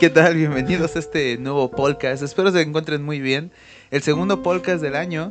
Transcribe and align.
¿Qué 0.00 0.08
tal? 0.08 0.34
Bienvenidos 0.34 0.96
a 0.96 0.98
este 0.98 1.36
nuevo 1.36 1.70
podcast. 1.70 2.22
Espero 2.22 2.50
se 2.50 2.62
encuentren 2.62 3.02
muy 3.02 3.20
bien. 3.20 3.50
El 3.90 4.02
segundo 4.02 4.42
podcast 4.42 4.80
del 4.82 4.96
año. 4.96 5.30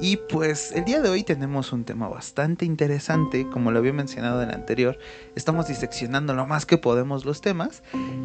Y 0.00 0.16
pues 0.16 0.72
el 0.72 0.84
día 0.84 1.00
de 1.00 1.08
hoy 1.08 1.22
tenemos 1.22 1.72
un 1.72 1.84
tema 1.84 2.08
bastante 2.08 2.66
interesante, 2.66 3.46
como 3.50 3.70
lo 3.70 3.78
había 3.78 3.92
mencionado 3.92 4.42
en 4.42 4.50
el 4.50 4.54
anterior. 4.56 4.98
Estamos 5.36 5.68
diseccionando 5.68 6.34
lo 6.34 6.46
más 6.46 6.66
que 6.66 6.76
podemos 6.76 7.24
los 7.24 7.40
temas. 7.40 7.82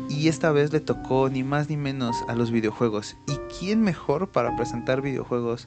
Y 0.10 0.28
esta 0.28 0.52
vez 0.52 0.74
le 0.74 0.82
tocó 0.82 1.30
ni 1.30 1.44
más 1.44 1.70
ni 1.70 1.78
menos 1.78 2.16
a 2.28 2.36
los 2.36 2.52
videojuegos. 2.52 3.16
¿Y 3.28 3.38
quién 3.60 3.82
mejor 3.82 4.30
para 4.32 4.56
presentar 4.57 5.02
videojuegos 5.02 5.66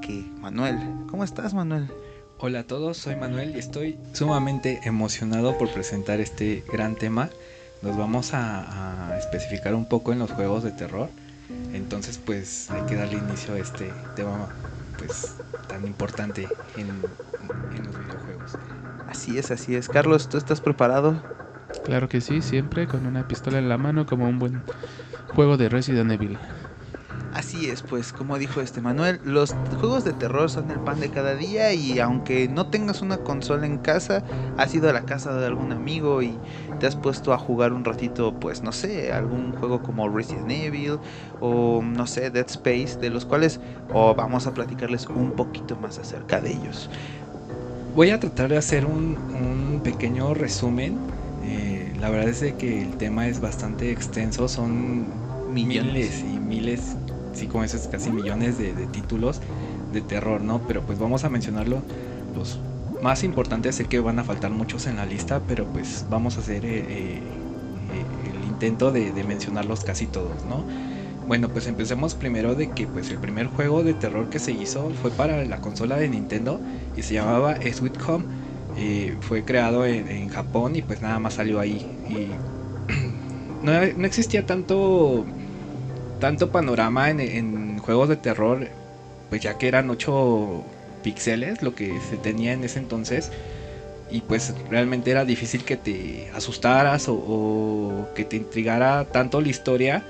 que 0.00 0.24
Manuel? 0.40 0.78
¿Cómo 1.10 1.22
estás, 1.22 1.52
Manuel? 1.52 1.90
Hola 2.38 2.60
a 2.60 2.66
todos, 2.66 2.96
soy 2.96 3.16
Manuel 3.16 3.54
y 3.54 3.58
estoy 3.58 3.98
sumamente 4.14 4.80
emocionado 4.84 5.58
por 5.58 5.70
presentar 5.70 6.20
este 6.20 6.64
gran 6.72 6.96
tema. 6.96 7.28
Nos 7.82 7.96
vamos 7.96 8.34
a, 8.34 9.16
especificar 9.18 9.74
un 9.74 9.86
poco 9.86 10.12
en 10.12 10.18
los 10.18 10.30
juegos 10.30 10.62
de 10.62 10.70
terror. 10.70 11.08
Entonces 11.72 12.18
pues 12.18 12.70
hay 12.70 12.82
que 12.82 12.96
darle 12.96 13.18
inicio 13.18 13.54
a 13.54 13.58
este 13.58 13.92
tema 14.16 14.48
pues 14.98 15.36
tan 15.68 15.86
importante 15.86 16.48
en, 16.76 16.88
en 16.88 17.86
los 17.86 17.98
videojuegos. 17.98 18.52
Así 19.08 19.38
es, 19.38 19.50
así 19.50 19.74
es. 19.74 19.88
Carlos, 19.88 20.28
¿tú 20.28 20.36
estás 20.36 20.60
preparado? 20.60 21.20
Claro 21.84 22.08
que 22.08 22.20
sí, 22.20 22.42
siempre 22.42 22.86
con 22.86 23.06
una 23.06 23.26
pistola 23.26 23.58
en 23.58 23.68
la 23.68 23.78
mano 23.78 24.06
como 24.06 24.28
un 24.28 24.38
buen 24.38 24.62
juego 25.34 25.56
de 25.56 25.68
Resident 25.68 26.12
Evil. 26.12 26.38
Así 27.32 27.70
es, 27.70 27.82
pues 27.82 28.12
como 28.12 28.38
dijo 28.38 28.60
este 28.60 28.80
Manuel, 28.80 29.20
los 29.24 29.54
juegos 29.78 30.02
de 30.02 30.12
terror 30.12 30.50
son 30.50 30.68
el 30.72 30.80
pan 30.80 30.98
de 30.98 31.10
cada 31.10 31.36
día 31.36 31.72
y 31.72 32.00
aunque 32.00 32.48
no 32.48 32.66
tengas 32.66 33.02
una 33.02 33.18
consola 33.18 33.66
en 33.66 33.78
casa, 33.78 34.24
has 34.58 34.74
ido 34.74 34.90
a 34.90 34.92
la 34.92 35.02
casa 35.02 35.32
de 35.34 35.46
algún 35.46 35.70
amigo 35.70 36.22
y 36.22 36.36
te 36.80 36.88
has 36.88 36.96
puesto 36.96 37.32
a 37.32 37.38
jugar 37.38 37.72
un 37.72 37.84
ratito, 37.84 38.34
pues 38.40 38.62
no 38.62 38.72
sé, 38.72 39.12
algún 39.12 39.52
juego 39.52 39.80
como 39.80 40.08
Resident 40.08 40.50
Evil 40.50 40.98
o 41.40 41.80
no 41.84 42.06
sé, 42.08 42.30
Dead 42.30 42.46
Space, 42.48 42.98
de 43.00 43.10
los 43.10 43.24
cuales 43.26 43.60
o 43.92 44.12
vamos 44.12 44.48
a 44.48 44.54
platicarles 44.54 45.06
un 45.06 45.30
poquito 45.32 45.76
más 45.76 46.00
acerca 46.00 46.40
de 46.40 46.50
ellos. 46.50 46.90
Voy 47.94 48.10
a 48.10 48.18
tratar 48.18 48.50
de 48.50 48.56
hacer 48.56 48.86
un, 48.86 49.80
pequeño 49.84 50.34
resumen. 50.34 50.98
Eh, 51.44 51.92
la 51.98 52.10
verdad 52.10 52.28
es 52.28 52.52
que 52.54 52.82
el 52.82 52.96
tema 52.96 53.28
es 53.28 53.40
bastante 53.40 53.90
extenso, 53.90 54.46
son 54.46 55.06
miles 55.52 56.20
y 56.20 56.38
miles 56.38 56.96
sí, 57.32 57.46
como 57.46 57.64
esos 57.64 57.88
casi 57.88 58.10
millones 58.10 58.58
de, 58.58 58.72
títulos 58.86 59.40
de 59.92 60.00
terror, 60.00 60.40
¿no? 60.40 60.60
Pero 60.66 60.82
pues 60.82 60.98
vamos 60.98 61.24
a 61.24 61.30
mencionarlo 61.30 61.82
los 62.34 62.58
más 63.02 63.24
importantes. 63.24 63.76
Sé 63.76 63.84
que 63.86 64.00
van 64.00 64.18
a 64.18 64.24
faltar 64.24 64.50
muchos 64.50 64.86
en 64.86 64.96
la 64.96 65.06
lista, 65.06 65.40
pero 65.46 65.66
pues 65.66 66.06
vamos 66.08 66.36
a 66.36 66.40
hacer 66.40 66.64
eh, 66.64 66.78
eh, 66.80 67.22
el 68.34 68.48
intento 68.48 68.92
de, 68.92 69.12
mencionarlos 69.24 69.84
casi 69.84 70.06
todos, 70.06 70.44
¿no? 70.44 70.64
Bueno, 71.26 71.48
pues 71.48 71.66
empecemos 71.68 72.14
primero 72.14 72.56
de 72.56 72.70
que 72.70 72.86
pues 72.86 73.10
el 73.10 73.18
primer 73.18 73.46
juego 73.46 73.84
de 73.84 73.94
terror 73.94 74.28
que 74.30 74.40
se 74.40 74.50
hizo 74.50 74.90
fue 75.00 75.10
para 75.12 75.44
la 75.44 75.60
consola 75.60 75.96
de 75.96 76.08
Nintendo 76.08 76.60
y 76.96 77.02
se 77.02 77.14
llamaba 77.14 77.56
Sweet 77.56 77.98
Home. 78.08 78.24
Eh, 78.76 79.16
fue 79.20 79.44
creado 79.44 79.84
en, 79.84 80.28
Japón 80.28 80.76
y 80.76 80.82
pues 80.82 81.02
nada 81.02 81.18
más 81.18 81.34
salió 81.34 81.60
ahí. 81.60 81.86
Y 82.08 82.28
no, 83.64 83.72
no 83.96 84.06
existía 84.06 84.46
tanto 84.46 85.24
tanto 86.20 86.52
panorama 86.52 87.10
en, 87.10 87.78
juegos 87.78 88.08
de 88.08 88.16
terror, 88.16 88.68
pues 89.28 89.40
ya 89.40 89.58
que 89.58 89.66
eran 89.66 89.90
8 89.90 90.64
píxeles 91.02 91.62
lo 91.62 91.74
que 91.74 91.98
se 92.08 92.16
tenía 92.16 92.52
en 92.52 92.62
ese 92.62 92.78
entonces. 92.78 93.32
Y 94.10 94.22
pues 94.22 94.52
realmente 94.68 95.10
era 95.10 95.24
difícil 95.24 95.64
que 95.64 95.76
te 95.76 96.30
asustaras 96.34 97.06
o, 97.08 98.08
que 98.14 98.24
te 98.24 98.36
intrigara 98.36 99.04
tanto 99.06 99.40
la 99.40 99.48
historia. 99.48 100.04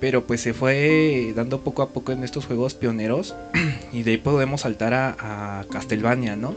Pero 0.00 0.26
pues 0.26 0.40
se 0.40 0.54
fue 0.54 1.32
dando 1.36 1.60
poco 1.60 1.82
a 1.82 1.90
poco 1.90 2.12
en 2.12 2.24
estos 2.24 2.46
juegos 2.46 2.74
pioneros. 2.74 3.34
Y 3.92 4.04
de 4.04 4.12
ahí 4.12 4.16
podemos 4.18 4.60
saltar 4.62 4.94
a, 4.94 5.64
Castlevania, 5.70 6.36
¿no? 6.36 6.54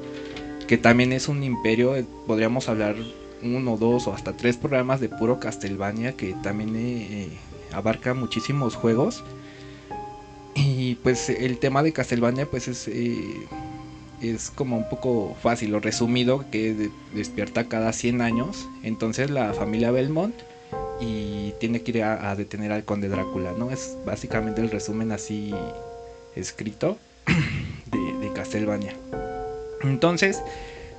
Que 0.67 0.77
también 0.77 1.11
es 1.11 1.27
un 1.27 1.43
imperio. 1.43 1.95
Eh, 1.95 2.05
podríamos 2.27 2.69
hablar 2.69 2.95
uno, 3.41 3.75
dos 3.75 4.07
o 4.07 4.13
hasta 4.13 4.33
tres 4.33 4.55
programas 4.55 5.01
de 5.01 5.09
puro 5.09 5.39
Castlevania. 5.39 6.13
Que 6.13 6.35
también 6.43 6.75
eh, 6.75 7.29
abarca 7.73 8.13
muchísimos 8.13 8.75
juegos. 8.75 9.23
Y 10.55 10.95
pues 10.95 11.29
el 11.29 11.57
tema 11.57 11.83
de 11.83 11.93
Castlevania 11.93 12.45
pues 12.49 12.67
es, 12.67 12.87
eh, 12.87 13.47
es 14.21 14.51
como 14.51 14.77
un 14.77 14.87
poco 14.87 15.35
fácil 15.41 15.73
o 15.75 15.79
resumido 15.79 16.45
que 16.51 16.89
despierta 17.13 17.67
cada 17.67 17.91
100 17.91 18.21
años. 18.21 18.67
Entonces 18.83 19.29
la 19.29 19.53
familia 19.53 19.91
Belmont 19.91 20.35
y 20.99 21.53
tiene 21.59 21.81
que 21.81 21.91
ir 21.91 22.03
a, 22.03 22.35
detener 22.35 22.71
al 22.71 22.85
conde 22.85 23.09
Drácula, 23.09 23.53
¿no? 23.57 23.71
Es 23.71 23.97
básicamente 24.05 24.61
el 24.61 24.69
resumen 24.69 25.11
así 25.11 25.53
escrito 26.35 26.97
de, 27.91 28.27
de 28.27 28.33
Castlevania. 28.33 28.95
Entonces, 29.81 30.41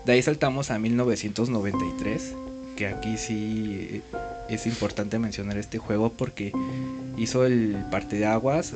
de 0.05 0.13
ahí 0.13 0.23
saltamos 0.23 0.71
a 0.71 0.79
1993 0.79 2.35
que 2.77 2.87
aquí 2.87 3.17
sí 3.17 4.03
es 4.49 4.67
importante 4.67 5.19
mencionar 5.19 5.57
este 5.57 5.79
juego 5.79 6.11
porque 6.11 6.53
hizo 7.17 7.47
el 7.47 7.77
parte 7.91 8.17
de 8.17 8.27
aguas 8.27 8.75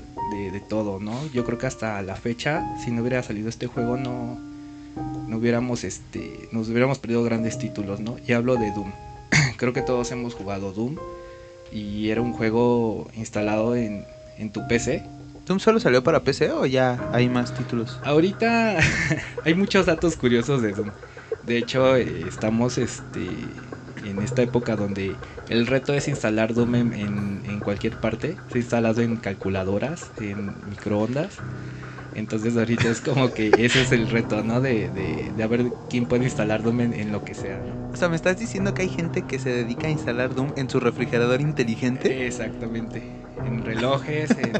de, 0.53 0.61
todo, 0.61 1.01
¿no? 1.01 1.27
Yo 1.33 1.45
creo 1.45 1.59
que 1.59 1.67
hasta 1.67 2.01
la 2.03 2.17
fecha, 2.17 2.65
si 2.85 2.91
no 2.91 3.03
hubiera 3.03 3.23
salido 3.23 3.49
este 3.49 3.67
juego, 3.67 3.97
no, 3.97 4.39
no 5.27 5.37
hubiéramos, 5.37 5.85
este, 5.85 6.49
nos 6.53 6.69
hubiéramos 6.69 6.99
perdido 6.99 7.23
grandes 7.25 7.59
títulos, 7.59 8.01
¿no? 8.01 8.17
Y 8.27 8.33
hablo 8.33 8.57
de 8.57 8.71
Doom. 8.73 8.93
creo 9.57 9.73
que 9.73 9.83
todos 9.83 10.11
hemos 10.13 10.35
jugado 10.35 10.73
Doom 10.73 10.97
y 11.73 12.11
era 12.11 12.23
un 12.23 12.33
juego 12.33 13.09
instalado 13.15 13.77
en, 13.77 14.05
en 14.39 14.51
tu 14.51 14.67
PC. 14.69 15.05
¿Doom 15.47 15.61
solo 15.61 15.81
salió 15.81 16.03
para 16.03 16.21
PC 16.21 16.51
o 16.53 16.67
ya 16.67 17.11
hay 17.13 17.29
más 17.29 17.55
títulos? 17.55 17.99
Ahorita 18.05 18.79
hay 19.45 19.55
muchos 19.55 19.87
datos 19.87 20.17
curiosos 20.17 20.63
de 20.63 20.73
Doom. 20.73 20.91
De 21.47 21.57
hecho, 21.57 21.97
eh, 21.97 22.25
estamos 22.29 22.77
este 22.77 23.27
en 24.11 24.21
esta 24.21 24.43
época 24.43 24.77
donde 24.77 25.15
el 25.49 25.67
reto 25.67 25.95
es 25.95 26.09
instalar 26.09 26.55
Doom 26.55 26.75
en, 26.75 27.61
cualquier 27.61 27.97
parte. 28.01 28.37
Se 28.51 28.59
ha 28.59 28.61
instalado 28.61 29.03
en 29.03 29.17
calculadoras, 29.17 30.11
en 30.21 30.55
microondas. 30.69 31.39
Entonces 32.15 32.57
ahorita 32.57 32.89
es 32.89 33.01
como 33.01 33.33
que 33.33 33.53
ese 33.59 33.83
es 33.83 33.93
el 33.93 34.09
reto, 34.09 34.43
¿no? 34.43 34.61
De, 34.61 34.91
de, 34.91 35.47
ver 35.47 35.67
quién 35.89 36.07
puede 36.07 36.25
instalar 36.25 36.63
Doom 36.63 36.81
en, 36.81 37.13
lo 37.13 37.25
que 37.25 37.35
sea. 37.35 37.61
O 37.93 37.97
sea, 37.97 38.09
¿me 38.09 38.17
estás 38.17 38.39
diciendo 38.39 38.75
que 38.75 38.83
hay 38.83 38.89
gente 38.89 39.23
que 39.23 39.39
se 39.39 39.51
dedica 39.51 39.87
a 39.87 39.91
instalar 39.91 40.35
Doom 40.35 40.53
en 40.57 40.69
su 40.69 40.81
refrigerador 40.81 41.41
inteligente? 41.41 42.27
Exactamente. 42.27 43.03
En 43.45 43.65
relojes, 43.65 44.31
en, 44.31 44.57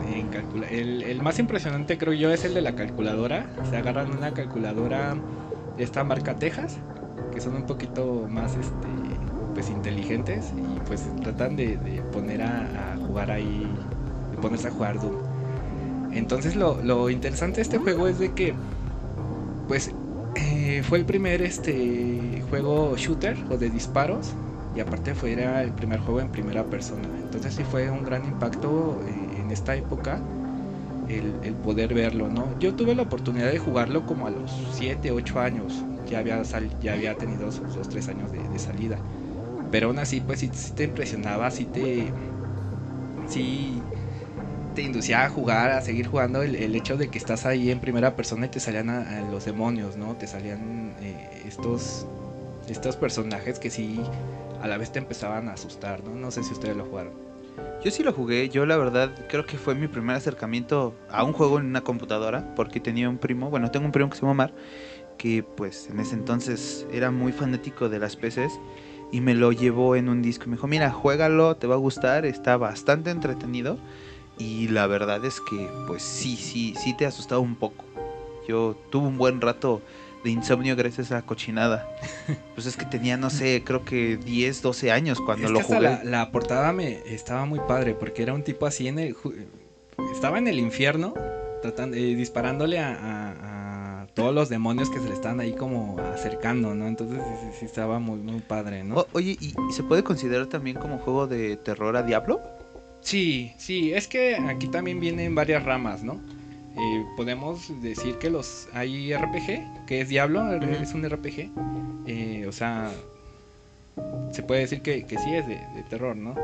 en 0.71 1.03
el, 1.03 1.21
más 1.23 1.39
impresionante 1.39 1.99
creo 1.99 2.13
yo 2.13 2.31
es 2.31 2.45
el 2.45 2.55
de 2.55 2.63
la 2.63 2.75
calculadora. 2.75 3.47
Se 3.71 3.77
agarran 3.77 4.17
una 4.17 4.33
calculadora 4.35 5.17
de 5.77 5.85
esta 5.85 6.05
marca 6.05 6.37
Texas, 6.37 6.79
que 7.33 7.41
son 7.41 7.57
un 7.57 7.67
poquito 7.67 8.27
más 8.29 8.53
este 8.53 9.18
pues 9.55 9.71
inteligentes 9.71 10.53
y 10.57 10.81
pues 10.87 11.07
tratan 11.23 11.57
de, 11.57 11.79
poner 12.13 12.43
a, 12.43 12.97
jugar 13.07 13.31
ahí, 13.31 13.67
de 14.31 14.37
ponerse 14.39 14.69
a 14.69 14.71
jugar 14.71 15.01
Doom. 15.01 15.17
Entonces 16.13 16.57
lo, 16.57 17.11
interesante 17.11 17.57
de 17.57 17.63
este 17.63 17.79
juego 17.79 18.09
es 18.09 18.19
de 18.19 18.33
que 18.33 18.55
pues 19.67 19.91
eh, 20.35 20.83
fue 20.89 20.99
el 20.99 21.05
primer 21.05 21.43
este 21.43 22.43
juego 22.49 22.97
shooter 22.97 23.37
o 23.51 23.57
de 23.57 23.71
disparos 23.71 24.33
y 24.75 24.81
aparte 24.81 25.15
fue 25.15 25.33
era 25.33 25.63
el 25.63 25.73
primer 25.73 26.01
juego 26.01 26.21
en 26.21 26.29
primera 26.29 26.65
persona. 26.65 27.09
Entonces 27.23 27.55
sí 27.55 27.65
fue 27.65 27.91
un 27.91 28.05
gran 28.05 28.25
impacto 28.25 29.01
eh, 29.07 29.41
en 29.41 29.51
esta 29.51 29.77
época 29.77 30.21
el, 31.09 31.55
poder 31.65 31.95
verlo, 31.95 32.29
¿no? 32.29 32.47
Yo 32.59 32.75
tuve 32.75 32.95
la 32.95 33.03
oportunidad 33.03 33.51
de 33.51 33.59
jugarlo 33.59 34.05
como 34.05 34.27
a 34.27 34.31
los 34.31 34.53
7, 34.73 35.11
8 35.11 35.41
años. 35.41 35.83
Ya 36.09 36.19
había, 36.19 36.43
ya 36.83 36.93
había 36.93 37.15
tenido 37.17 37.51
sus 37.51 37.75
2, 37.75 37.89
3 37.89 38.09
años 38.09 38.31
de 38.33 38.59
salida. 38.59 38.99
Pero 39.71 39.89
aún 39.89 39.99
así, 39.99 40.21
pues 40.21 40.41
sí, 40.41 40.51
te 40.75 40.85
impresionaba, 40.85 41.51
sí 41.51 41.65
te. 41.65 42.13
Sí 43.29 43.83
te 44.79 44.85
inducía 44.85 45.25
a 45.25 45.29
jugar, 45.29 45.73
a 45.73 45.81
seguir 45.81 46.07
jugando 46.07 46.41
el, 46.45 46.77
hecho 46.77 46.97
de 46.97 47.09
que 47.09 47.19
estás 47.19 47.47
ahí 47.47 47.73
en 47.73 47.81
primera 47.81 48.15
persona 48.15 48.47
y 48.47 48.49
te 48.49 48.61
salían 48.61 48.89
los 49.29 49.45
demonios, 49.45 49.97
¿no? 49.97 50.15
Te 50.15 50.29
salían 50.29 50.95
eh, 51.01 51.43
estos, 51.49 52.07
estos 52.69 52.95
personajes 52.95 53.59
que 53.59 53.71
sí 53.71 54.01
a 54.63 54.69
la 54.69 54.79
vez 54.79 54.93
te 54.93 55.01
empezaban 55.01 55.49
a 55.49 55.55
asustar, 55.55 56.05
¿no? 56.05 56.15
No 56.15 56.31
sé 56.31 56.45
si 56.45 56.53
ustedes 56.53 56.77
lo 56.77 56.85
jugaron. 56.85 57.13
Yo 57.85 57.91
sí 57.91 58.05
lo 58.05 58.13
jugué, 58.13 58.51
yo 58.51 58.67
la 58.67 58.77
verdad 58.77 59.11
creo 59.29 59.47
que 59.47 59.59
fue 59.59 59.75
mi 59.75 59.89
primer 59.89 60.15
acercamiento 60.15 60.95
a 61.11 61.25
un 61.25 61.33
juego 61.33 61.59
en 61.59 61.67
una 61.67 61.81
computadora, 61.81 62.55
porque 62.55 62.79
tenía 62.79 63.09
un 63.09 63.19
primo, 63.19 63.51
bueno, 63.51 63.73
tengo 63.73 63.87
un 63.87 63.91
primo 63.91 64.11
que 64.11 64.15
se 64.15 64.23
llama 64.23 64.35
Mar, 64.35 64.55
que 65.17 65.43
pues 65.43 65.89
en 65.91 65.99
ese 65.99 66.15
entonces 66.15 66.87
era 66.93 67.11
muy 67.11 67.33
fanático 67.33 67.89
de 67.89 67.99
las 67.99 68.15
PCs 68.15 68.61
y 69.11 69.21
me 69.21 69.35
lo 69.35 69.53
llevó 69.53 69.97
en 69.97 70.09
un 70.09 70.23
disco. 70.23 70.47
Me 70.47 70.57
dijo, 70.57 70.67
mira, 70.67 70.91
juégalo, 70.91 71.57
te 71.57 71.67
va 71.67 71.75
a 71.75 71.79
gustar, 71.79 72.27
está 72.27 72.57
bastante 72.57 73.11
entretenido. 73.11 73.79
Y 74.39 74.69
la 74.69 74.87
verdad 74.87 75.25
es 75.25 75.41
que, 75.41 75.69
pues 75.87 76.03
sí, 76.03 76.37
sí, 76.37 76.75
sí 76.79 76.95
te 76.97 77.05
ha 77.05 77.09
asustado 77.09 77.41
un 77.41 77.57
poco. 77.57 77.85
Yo 78.47 78.77
tuve 78.91 79.09
un 79.09 79.19
buen 79.19 79.41
rato 79.41 79.83
de 80.25 80.31
insomnio 80.31 80.77
gracias 80.77 81.11
a 81.13 81.19
esa 81.19 81.27
cochinada. 81.27 81.89
Pues 82.55 82.67
es 82.67 82.77
que 82.77 82.87
tenía, 82.87 83.17
no 83.17 83.31
sé, 83.31 83.63
creo 83.65 83.85
que 83.85 84.17
10, 84.17 84.63
12 84.63 84.91
años 84.91 85.21
cuando 85.21 85.47
Es 85.47 85.53
lo 85.53 85.61
que 85.61 85.65
jugué. 85.65 85.81
La, 85.81 86.03
la 86.03 86.33
portada 86.33 86.73
me 86.73 86.99
estaba 87.07 87.45
muy 87.45 87.61
padre 87.61 87.95
porque 87.95 88.25
era 88.25 88.35
un 88.35 88.43
tipo 88.43 88.67
así 88.67 88.89
en 88.89 88.99
el 88.99 89.17
estaba 90.13 90.39
en 90.39 90.49
el 90.49 90.59
infierno 90.59 91.15
tratando 91.63 91.97
eh, 91.97 92.17
disparándole 92.17 92.81
a 92.81 93.48
todos 94.19 94.35
los 94.35 94.49
demonios 94.49 94.91
que 94.91 94.99
se 94.99 95.07
le 95.09 95.15
estaban 95.15 95.41
ahí 95.41 95.53
como 95.53 95.97
acercando, 96.15 96.75
¿no? 96.75 96.87
Entonces 96.89 97.21
sí, 97.41 97.47
sí, 97.61 97.65
estaba 97.65 97.99
muy 98.01 98.19
muy 98.19 98.41
padre, 98.41 98.83
¿no? 98.85 98.97
O- 98.97 99.09
oye, 99.13 99.37
¿y, 99.41 99.55
y 99.69 99.73
se 99.73 99.83
puede 99.85 100.03
considerar 100.03 100.47
también 100.49 100.77
como 100.77 100.99
juego 100.99 101.27
de 101.27 101.57
terror 101.57 101.97
a 101.97 102.03
Diablo? 102.03 102.41
Sí, 103.01 103.53
sí, 103.59 103.93
es 103.95 104.09
que 104.09 104.35
aquí 104.37 104.67
también 104.69 104.99
vienen 105.01 105.35
varias 105.35 105.63
ramas, 105.65 106.03
¿no? 106.03 106.15
Eh, 106.77 107.05
podemos 107.17 107.71
decir 107.81 108.17
que 108.19 108.29
los 108.29 108.69
hay 108.73 109.13
RPG, 109.15 109.87
que 109.87 110.01
es 110.01 110.09
Diablo, 110.09 110.53
es 110.55 110.93
un 110.95 111.09
RPG. 111.09 111.51
eh, 112.07 112.45
o 112.49 112.53
sea, 112.53 112.91
se 114.33 114.43
puede 114.43 114.63
decir 114.63 114.83
que, 114.83 115.05
que 115.07 115.17
sí 115.19 115.33
es 115.35 115.47
de, 115.47 115.55
de 115.57 115.83
terror, 115.89 116.17
¿no? 116.17 116.35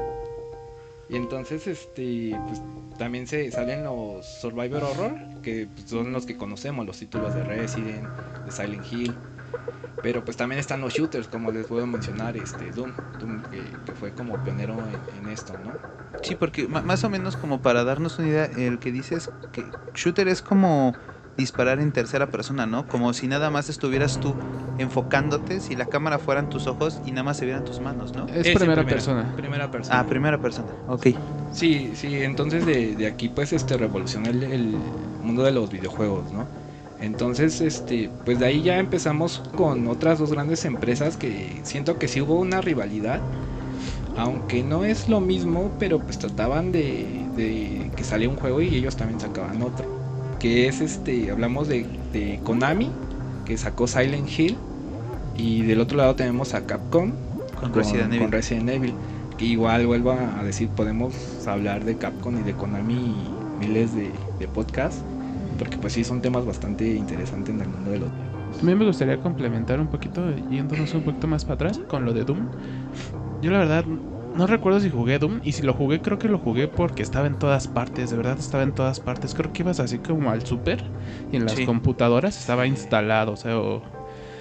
Y 1.14 1.16
entonces, 1.16 1.68
este, 1.68 2.36
pues 2.48 2.60
también 2.98 3.28
se 3.28 3.48
salen 3.52 3.84
los 3.84 4.26
Survivor 4.26 4.82
Horror, 4.82 5.14
que 5.42 5.68
pues, 5.72 5.88
son 5.88 6.12
los 6.12 6.26
que 6.26 6.36
conocemos, 6.36 6.84
los 6.84 6.98
títulos 6.98 7.32
de 7.36 7.44
Resident, 7.44 8.08
de 8.44 8.50
Silent 8.50 8.84
Hill. 8.92 9.14
Pero 10.02 10.24
pues 10.24 10.36
también 10.36 10.58
están 10.58 10.80
los 10.80 10.92
shooters, 10.92 11.28
como 11.28 11.52
les 11.52 11.68
puedo 11.68 11.86
mencionar, 11.86 12.36
este, 12.36 12.72
Doom, 12.72 12.90
Doom 13.20 13.42
que, 13.44 13.92
fue 13.92 14.10
como 14.10 14.42
pionero 14.42 14.74
en, 14.88 15.24
en 15.24 15.28
esto, 15.28 15.54
¿no? 15.64 15.72
Sí, 16.20 16.34
porque 16.34 16.66
más 16.66 17.04
o 17.04 17.08
menos 17.08 17.36
como 17.36 17.62
para 17.62 17.84
darnos 17.84 18.18
una 18.18 18.26
idea, 18.26 18.44
el 18.46 18.80
que 18.80 18.90
dices 18.90 19.30
que 19.52 19.64
shooter 19.94 20.26
es 20.26 20.42
como 20.42 20.96
disparar 21.36 21.80
en 21.80 21.92
tercera 21.92 22.26
persona, 22.26 22.66
¿no? 22.66 22.86
Como 22.86 23.12
si 23.12 23.26
nada 23.26 23.50
más 23.50 23.68
estuvieras 23.68 24.20
tú 24.20 24.34
enfocándote, 24.78 25.60
si 25.60 25.76
la 25.76 25.86
cámara 25.86 26.18
fueran 26.18 26.48
tus 26.48 26.66
ojos 26.66 27.00
y 27.06 27.10
nada 27.10 27.22
más 27.24 27.36
se 27.36 27.44
vieran 27.44 27.64
tus 27.64 27.80
manos, 27.80 28.14
¿no? 28.14 28.26
Es 28.26 28.56
primera 28.56 28.84
persona. 28.84 29.32
Primera 29.36 29.70
persona. 29.70 30.00
Ah, 30.00 30.06
primera 30.06 30.38
persona, 30.38 30.68
ok. 30.88 31.06
Sí, 31.52 31.92
sí, 31.94 32.22
entonces 32.22 32.66
de, 32.66 32.96
de 32.96 33.06
aquí 33.06 33.28
pues 33.28 33.52
este 33.52 33.76
revolucionó 33.76 34.30
el, 34.30 34.42
el 34.42 34.76
mundo 35.22 35.42
de 35.44 35.52
los 35.52 35.70
videojuegos, 35.70 36.32
¿no? 36.32 36.46
Entonces, 37.00 37.60
este, 37.60 38.08
pues 38.24 38.38
de 38.38 38.46
ahí 38.46 38.62
ya 38.62 38.78
empezamos 38.78 39.42
con 39.56 39.86
otras 39.88 40.18
dos 40.18 40.32
grandes 40.32 40.64
empresas 40.64 41.16
que 41.16 41.60
siento 41.64 41.98
que 41.98 42.08
sí 42.08 42.20
hubo 42.20 42.38
una 42.38 42.60
rivalidad, 42.60 43.20
aunque 44.16 44.62
no 44.62 44.84
es 44.84 45.08
lo 45.08 45.20
mismo, 45.20 45.72
pero 45.78 45.98
pues 45.98 46.18
trataban 46.18 46.72
de, 46.72 47.26
de 47.36 47.90
que 47.96 48.04
salía 48.04 48.28
un 48.28 48.36
juego 48.36 48.60
y 48.62 48.74
ellos 48.74 48.96
también 48.96 49.20
sacaban 49.20 49.60
otro, 49.62 49.93
que 50.44 50.68
es 50.68 50.82
este, 50.82 51.30
hablamos 51.30 51.68
de, 51.68 51.86
de 52.12 52.38
Konami, 52.44 52.90
que 53.46 53.56
sacó 53.56 53.86
Silent 53.86 54.28
Hill, 54.28 54.58
y 55.38 55.62
del 55.62 55.80
otro 55.80 55.96
lado 55.96 56.16
tenemos 56.16 56.52
a 56.52 56.66
Capcom, 56.66 57.12
Con 57.58 57.72
Resident 57.72 58.08
Evil. 58.08 58.18
con 58.18 58.32
Resident 58.32 58.68
Evil. 58.68 58.92
Que 59.38 59.46
igual 59.46 59.86
vuelvo 59.86 60.12
a 60.12 60.44
decir, 60.44 60.68
podemos 60.68 61.14
hablar 61.46 61.86
de 61.86 61.96
Capcom 61.96 62.38
y 62.38 62.42
de 62.42 62.52
Konami 62.52 62.92
y 62.92 63.16
miles 63.58 63.94
de, 63.94 64.10
de 64.38 64.46
podcasts. 64.46 65.00
Porque 65.58 65.78
pues 65.78 65.94
sí 65.94 66.04
son 66.04 66.20
temas 66.20 66.44
bastante 66.44 66.94
interesantes 66.94 67.54
en 67.54 67.62
el 67.62 67.68
mundo 67.68 67.90
de 67.92 67.98
los 68.00 68.10
mí 68.60 68.74
me 68.74 68.84
gustaría 68.84 69.18
complementar 69.22 69.80
un 69.80 69.86
poquito, 69.86 70.22
yéndonos 70.50 70.92
un 70.92 71.04
poquito 71.04 71.26
más 71.26 71.44
para 71.44 71.54
atrás, 71.54 71.80
con 71.88 72.04
lo 72.04 72.12
de 72.12 72.24
Doom. 72.24 72.48
Yo 73.40 73.50
la 73.50 73.60
verdad 73.60 73.84
no 74.34 74.46
recuerdo 74.46 74.80
si 74.80 74.90
jugué 74.90 75.18
Doom, 75.18 75.40
y 75.44 75.52
si 75.52 75.62
lo 75.62 75.72
jugué 75.74 76.00
creo 76.02 76.18
que 76.18 76.28
lo 76.28 76.38
jugué 76.38 76.68
porque 76.68 77.02
estaba 77.02 77.26
en 77.26 77.38
todas 77.38 77.68
partes, 77.68 78.10
de 78.10 78.16
verdad 78.16 78.36
estaba 78.38 78.62
en 78.62 78.72
todas 78.72 79.00
partes. 79.00 79.34
Creo 79.34 79.52
que 79.52 79.62
ibas 79.62 79.80
así 79.80 79.98
como 79.98 80.30
al 80.30 80.44
super 80.46 80.82
y 81.32 81.36
en 81.36 81.44
las 81.44 81.54
Sí. 81.54 81.66
computadoras 81.66 82.38
estaba 82.38 82.66
instalado, 82.66 83.32
o 83.32 83.36
sea, 83.36 83.58
o- 83.58 83.82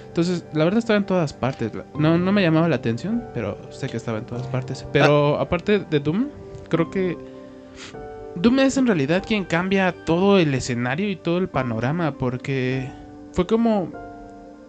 Entonces, 0.08 0.44
la 0.52 0.62
verdad 0.62 0.78
estaba 0.78 0.96
en 0.96 1.06
todas 1.06 1.32
partes. 1.32 1.72
No, 1.98 2.16
no 2.18 2.30
me 2.30 2.40
llamaba 2.40 2.68
la 2.68 2.76
atención, 2.76 3.24
pero 3.34 3.58
sé 3.72 3.88
que 3.88 3.96
estaba 3.96 4.18
en 4.18 4.24
todas 4.26 4.46
partes. 4.46 4.86
Pero 4.92 5.40
aparte 5.40 5.80
de 5.80 5.98
Doom, 5.98 6.28
creo 6.68 6.88
que 6.88 7.18
Doom 8.36 8.60
es 8.60 8.76
en 8.76 8.86
realidad 8.86 9.24
quien 9.26 9.44
cambia 9.44 9.92
todo 10.04 10.38
el 10.38 10.54
escenario 10.54 11.10
y 11.10 11.16
todo 11.16 11.38
el 11.38 11.48
panorama, 11.48 12.16
porque 12.16 12.88
fue 13.32 13.46
como 13.48 13.90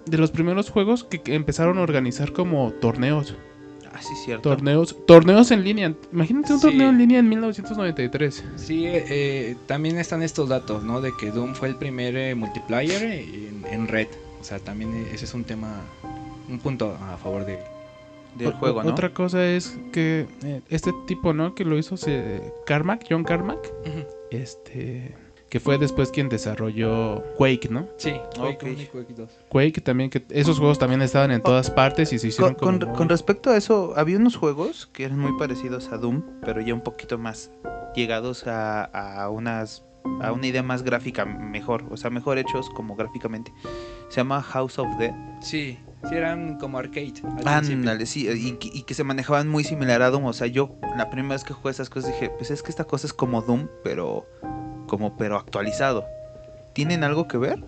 de 0.08 0.18
los 0.18 0.32
primeros 0.32 0.72
juegos 0.72 1.04
que 1.04 1.22
empezaron 1.36 1.78
a 1.78 1.82
organizar 1.82 2.32
como 2.32 2.72
torneos, 2.82 3.36
Ah, 3.96 4.02
sí, 4.02 4.14
cierto. 4.26 4.50
torneos, 4.50 4.96
torneos 5.08 5.52
en 5.52 5.64
línea. 5.64 5.94
Imagínate 6.12 6.52
un 6.54 6.60
Sí. 6.60 6.68
torneo 6.68 6.90
en 6.90 6.98
línea 6.98 7.20
en 7.20 7.30
1993. 7.30 8.44
Sí, 8.58 8.86
eh, 8.86 9.06
eh, 9.10 9.56
también 9.68 9.98
están 9.98 10.22
estos 10.22 10.50
datos, 10.50 10.84
¿no? 10.84 11.00
De 11.02 11.12
que 11.20 11.32
Doom 11.32 11.54
fue 11.56 11.70
el 11.70 11.76
primer 11.78 12.16
eh, 12.18 12.36
multiplayer 12.36 13.04
en, 13.04 13.64
en 13.72 13.88
red. 13.88 14.08
O 14.42 14.44
sea, 14.44 14.60
también 14.60 14.94
eh, 14.94 15.08
ese 15.14 15.26
es 15.26 15.34
un 15.34 15.44
tema, 15.46 15.82
un 16.50 16.60
punto 16.60 16.98
a 17.02 17.18
favor 17.18 17.46
de... 17.46 17.58
Del 18.38 18.48
O- 18.50 18.58
juego, 18.58 18.84
¿no? 18.84 18.92
Otra 18.92 19.14
cosa 19.14 19.46
es 19.48 19.78
que 19.94 20.28
eh, 20.44 20.62
este 20.70 20.92
tipo, 21.08 21.32
¿no? 21.34 21.56
Que 21.56 21.64
lo 21.64 21.78
hizo 21.78 21.96
Carmack, 22.66 23.06
John 23.10 23.24
Carmack, 23.24 23.60
este, 24.30 25.16
que 25.56 25.62
fue 25.62 25.78
después 25.78 26.12
quien 26.12 26.28
desarrolló 26.28 27.24
Quake, 27.38 27.70
¿no? 27.70 27.88
Sí, 27.96 28.12
Quake 28.36 28.56
Ok. 28.58 28.64
1 28.74 28.82
y 28.82 28.86
Quake 28.88 29.14
2. 29.14 29.30
Quake 29.48 29.80
también, 29.80 30.10
que 30.10 30.26
esos 30.32 30.58
juegos 30.60 30.78
también 30.78 31.02
estaban 31.02 31.32
en 31.32 31.42
todas 31.42 31.72
partes 31.72 32.12
y 32.12 32.20
se 32.20 32.28
hicieron 32.28 32.56
Con, 32.56 32.72
con- 32.72 32.80
como... 32.82 32.94
con 32.94 33.08
respecto 33.08 33.52
a 33.52 33.56
eso, 33.56 33.94
había 33.96 34.18
unos 34.18 34.36
juegos 34.36 34.88
que 34.88 35.06
eran 35.06 35.18
muy 35.18 35.32
parecidos 35.40 35.88
a 35.94 35.98
Doom, 35.98 36.24
pero 36.42 36.60
ya 36.60 36.74
un 36.74 36.82
poquito 36.82 37.18
más 37.18 37.52
llegados 37.96 38.48
a, 38.48 38.84
a 38.84 39.30
unas 39.30 39.86
a 40.22 40.34
una 40.34 40.46
idea 40.46 40.62
más 40.62 40.84
gráfica 40.84 41.24
mejor, 41.24 41.86
o 41.90 41.96
sea, 41.96 42.10
mejor 42.10 42.38
hechos 42.38 42.70
como 42.72 42.98
gráficamente. 42.98 43.54
Se 44.10 44.18
llama 44.18 44.42
House 44.42 44.78
of 44.78 44.88
Dead. 45.00 45.14
Sí, 45.42 45.80
sí 46.10 46.16
eran 46.16 46.58
como 46.60 46.78
arcade. 46.80 47.14
Ándale, 47.46 48.06
sí, 48.08 48.28
y, 48.30 48.52
que- 48.58 48.72
y 48.74 48.82
que 48.84 48.94
se 48.94 49.06
manejaban 49.06 49.48
muy 49.48 49.64
similar 49.64 50.02
a 50.02 50.10
Doom. 50.10 50.26
O 50.26 50.34
sea, 50.34 50.48
yo 50.48 50.76
la 50.98 51.10
primera 51.10 51.36
vez 51.36 51.46
que 51.46 51.54
jugué 51.54 51.72
esas 51.72 51.90
cosas 51.90 52.12
dije, 52.12 52.30
pues 52.38 52.52
es 52.52 52.62
que 52.62 52.72
esta 52.72 52.84
cosa 52.84 53.08
es 53.08 53.14
como 53.14 53.42
Doom, 53.42 53.68
pero 53.86 54.28
como 54.86 55.16
pero 55.18 55.38
actualizado. 55.38 56.06
¿Tienen 56.74 57.04
algo 57.04 57.28
que 57.28 57.38
ver? 57.38 57.60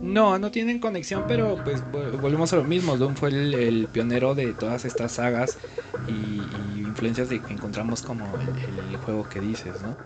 No, 0.00 0.38
no 0.38 0.50
tienen 0.50 0.80
conexión, 0.80 1.24
pero 1.26 1.62
pues 1.64 1.84
vo- 1.90 2.18
volvemos 2.18 2.52
a 2.52 2.56
lo 2.56 2.64
mismo. 2.64 2.96
Doom 2.96 3.14
fue 3.16 3.30
el, 3.30 3.54
el 3.54 3.88
pionero 3.90 4.34
de 4.34 4.54
todas 4.54 4.84
estas 4.84 5.12
sagas 5.12 5.58
y, 6.04 6.48
y 6.50 6.86
influencias 6.86 7.28
de 7.28 7.42
que 7.44 7.54
encontramos 7.54 8.02
como 8.02 8.40
el, 8.40 8.52
el 8.66 8.96
juego 8.96 9.28
que 9.28 9.40
dices, 9.40 9.80
¿no? 9.82 9.98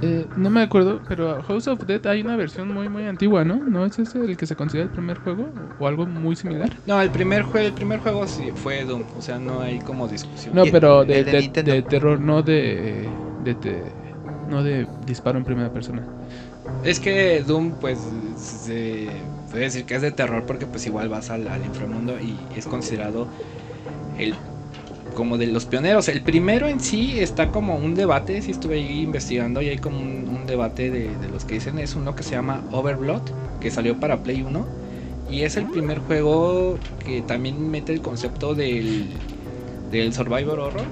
Eh, 0.00 0.30
no 0.36 0.50
me 0.50 0.62
acuerdo, 0.62 1.02
pero 1.08 1.42
House 1.42 1.68
of 1.68 1.82
Dead 1.84 2.06
hay 2.06 2.20
una 2.22 2.36
versión 2.36 2.68
muy 2.70 2.88
muy 2.88 3.04
antigua, 3.06 3.44
¿no? 3.44 3.56
¿No 3.66 3.86
es 3.86 3.98
ese 3.98 4.24
el 4.24 4.36
que 4.36 4.46
se 4.46 4.56
considera 4.56 4.84
el 4.84 4.90
primer 4.92 5.18
juego? 5.18 5.52
¿O 5.78 5.86
algo 5.88 6.06
muy 6.06 6.36
similar? 6.36 6.82
No, 6.86 7.00
el 7.02 7.10
primer, 7.10 7.42
jue 7.42 7.66
el 7.66 7.74
primer 7.74 8.00
juego 8.00 8.26
sí 8.26 8.52
fue 8.52 8.84
Doom, 8.84 9.06
o 9.16 9.20
sea, 9.22 9.38
no 9.38 9.60
hay 9.60 9.78
como 9.80 10.08
discusión. 10.08 10.56
No, 10.56 10.64
pero 10.70 11.04
de, 11.04 11.24
de 11.24 11.32
de- 11.32 11.42
Nintendo. 11.42 11.72
de 11.72 11.82
terror, 11.82 12.20
no 12.20 12.42
de, 12.42 13.10
de, 13.38 13.54
de- 13.54 14.05
No 14.48 14.62
de 14.62 14.86
disparo 15.06 15.38
en 15.38 15.44
primera 15.44 15.70
persona. 15.70 16.02
Es 16.84 17.00
que 17.00 17.42
Doom, 17.42 17.72
pues, 17.80 17.98
se 18.36 19.08
puede 19.50 19.64
decir 19.64 19.84
que 19.84 19.94
es 19.96 20.02
de 20.02 20.10
terror 20.12 20.44
porque 20.46 20.66
pues 20.66 20.86
igual 20.86 21.08
vas 21.08 21.30
al, 21.30 21.48
al 21.48 21.64
inframundo 21.64 22.18
y 22.20 22.36
es 22.56 22.66
considerado 22.66 23.26
el 24.18 24.34
como 25.14 25.38
de 25.38 25.46
los 25.46 25.64
pioneros. 25.64 26.08
El 26.08 26.20
primero 26.22 26.68
en 26.68 26.78
sí 26.80 27.18
está 27.18 27.48
como 27.50 27.76
un 27.76 27.94
debate, 27.94 28.42
si 28.42 28.50
estuve 28.50 28.74
ahí 28.74 29.02
investigando 29.02 29.62
y 29.62 29.68
hay 29.68 29.78
como 29.78 29.98
un, 29.98 30.28
un 30.28 30.46
debate 30.46 30.90
de, 30.90 31.16
de 31.16 31.28
los 31.30 31.44
que 31.44 31.54
dicen 31.54 31.78
es 31.78 31.94
uno 31.96 32.14
que 32.14 32.22
se 32.22 32.32
llama 32.32 32.62
Overblood, 32.70 33.22
que 33.60 33.70
salió 33.70 33.98
para 33.98 34.22
Play 34.22 34.42
1 34.42 34.66
y 35.30 35.42
es 35.42 35.56
el 35.56 35.66
primer 35.66 36.00
juego 36.00 36.78
que 37.04 37.22
también 37.22 37.70
mete 37.70 37.92
el 37.94 38.02
concepto 38.02 38.54
del, 38.54 39.06
del 39.90 40.12
Survivor 40.12 40.58
Horror 40.60 40.84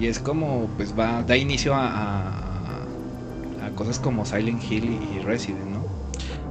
y 0.00 0.06
es 0.06 0.18
como, 0.20 0.68
pues 0.76 0.94
va, 0.98 1.22
da 1.22 1.36
inicio 1.36 1.74
a, 1.74 1.86
a- 1.88 2.49
a 3.64 3.70
cosas 3.70 3.98
como 3.98 4.24
Silent 4.24 4.62
Hill 4.70 4.84
y, 4.84 5.16
y 5.16 5.20
Resident, 5.20 5.64
¿no? 5.66 5.84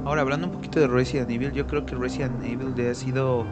Ahora, 0.04 0.22
hablando 0.22 0.46
un 0.46 0.52
poquito 0.52 0.80
de 0.80 0.86
Resident 0.86 1.30
Evil, 1.30 1.52
yo 1.52 1.66
creo 1.66 1.84
que 1.84 1.94
Resident 1.94 2.42
Evil 2.44 2.74
ha 2.88 2.94
sido 2.94 3.44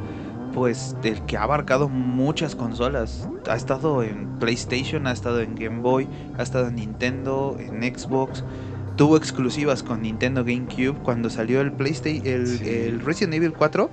pues 0.55 0.97
el 1.05 1.21
que 1.27 1.37
ha 1.37 1.43
abarcado 1.43 1.89
muchas 1.89 2.57
consolas. 2.57 3.29
Ha 3.49 3.55
estado 3.55 4.03
en 4.03 4.39
PlayStation, 4.39 5.07
ha 5.07 5.13
estado 5.13 5.41
en 5.43 5.55
Game 5.55 5.81
Boy, 5.81 6.09
ha 6.39 6.43
estado 6.43 6.69
en 6.69 6.77
Nintendo, 6.77 7.57
en 7.61 7.83
Xbox. 7.97 8.43
Tuvo 8.97 9.17
exclusivas 9.17 9.83
con 9.83 10.03
Nintendo 10.03 10.43
GameCube 10.43 10.95
cuando 11.03 11.29
salió 11.31 11.61
el 11.61 11.71
PlayStation, 11.73 12.27
el, 12.27 12.47
Sí. 12.47 12.69
el 12.69 13.01
Resident 13.01 13.35
Evil 13.35 13.53
4. 13.53 13.91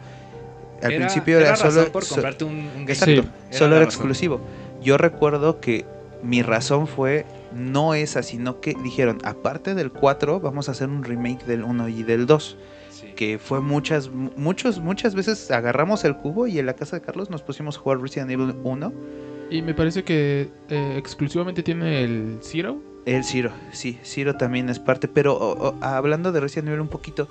Al 0.82 0.92
Era- 0.92 1.06
principio 1.06 1.40
era, 1.40 1.56
solo 1.56 1.92
por 1.92 2.08
comprarte 2.08 2.44
un, 2.46 2.70
un 2.78 2.84
Exacto, 2.90 3.06
Sí. 3.24 3.30
Era 3.50 3.58
solo 3.58 3.76
era 3.76 3.86
razón. 3.86 4.00
exclusivo. 4.00 4.42
Yo 4.82 4.98
recuerdo 4.98 5.60
que 5.60 5.86
mi 6.24 6.42
razón 6.42 6.88
fue 6.88 7.26
no 7.56 7.94
esa, 7.94 8.22
sino 8.24 8.60
que 8.62 8.76
dijeron, 8.84 9.18
aparte 9.24 9.74
del 9.76 9.92
4, 9.92 10.40
vamos 10.40 10.68
a 10.70 10.74
hacer 10.74 10.90
un 10.90 11.04
remake 11.04 11.46
del 11.46 11.64
1 11.64 11.88
y 11.90 12.04
del 12.04 12.26
2 12.26 12.58
Sí. 12.90 13.08
que 13.16 13.40
fue 13.40 13.60
muchas 13.60 14.10
mu- 14.10 14.30
muchos 14.38 14.80
muchas 14.80 15.16
veces 15.16 15.52
agarramos 15.52 16.06
el 16.06 16.16
cubo 16.16 16.48
y 16.48 16.60
en 16.60 16.66
la 16.66 16.76
casa 16.76 16.96
de 16.96 17.02
Carlos 17.02 17.30
nos 17.30 17.42
pusimos 17.42 17.76
a 17.76 17.80
jugar 17.82 18.00
Resident 18.00 18.32
Evil 18.32 18.56
1 18.64 18.94
Y 19.50 19.62
me 19.62 19.74
parece 19.74 20.04
que 20.06 20.50
eh, 20.70 20.96
exclusivamente 20.98 21.62
tiene 21.62 22.04
el 22.06 22.38
Zero. 22.42 22.78
el 23.06 23.26
Zero 23.26 23.52
sí 23.74 24.00
Zero 24.04 24.36
también 24.38 24.70
es 24.70 24.80
parte 24.80 25.10
pero 25.10 25.76
hablando 25.82 26.32
de 26.32 26.40
Resident 26.40 26.70
Evil 26.70 26.80
un 26.80 26.88
poquito 26.88 27.28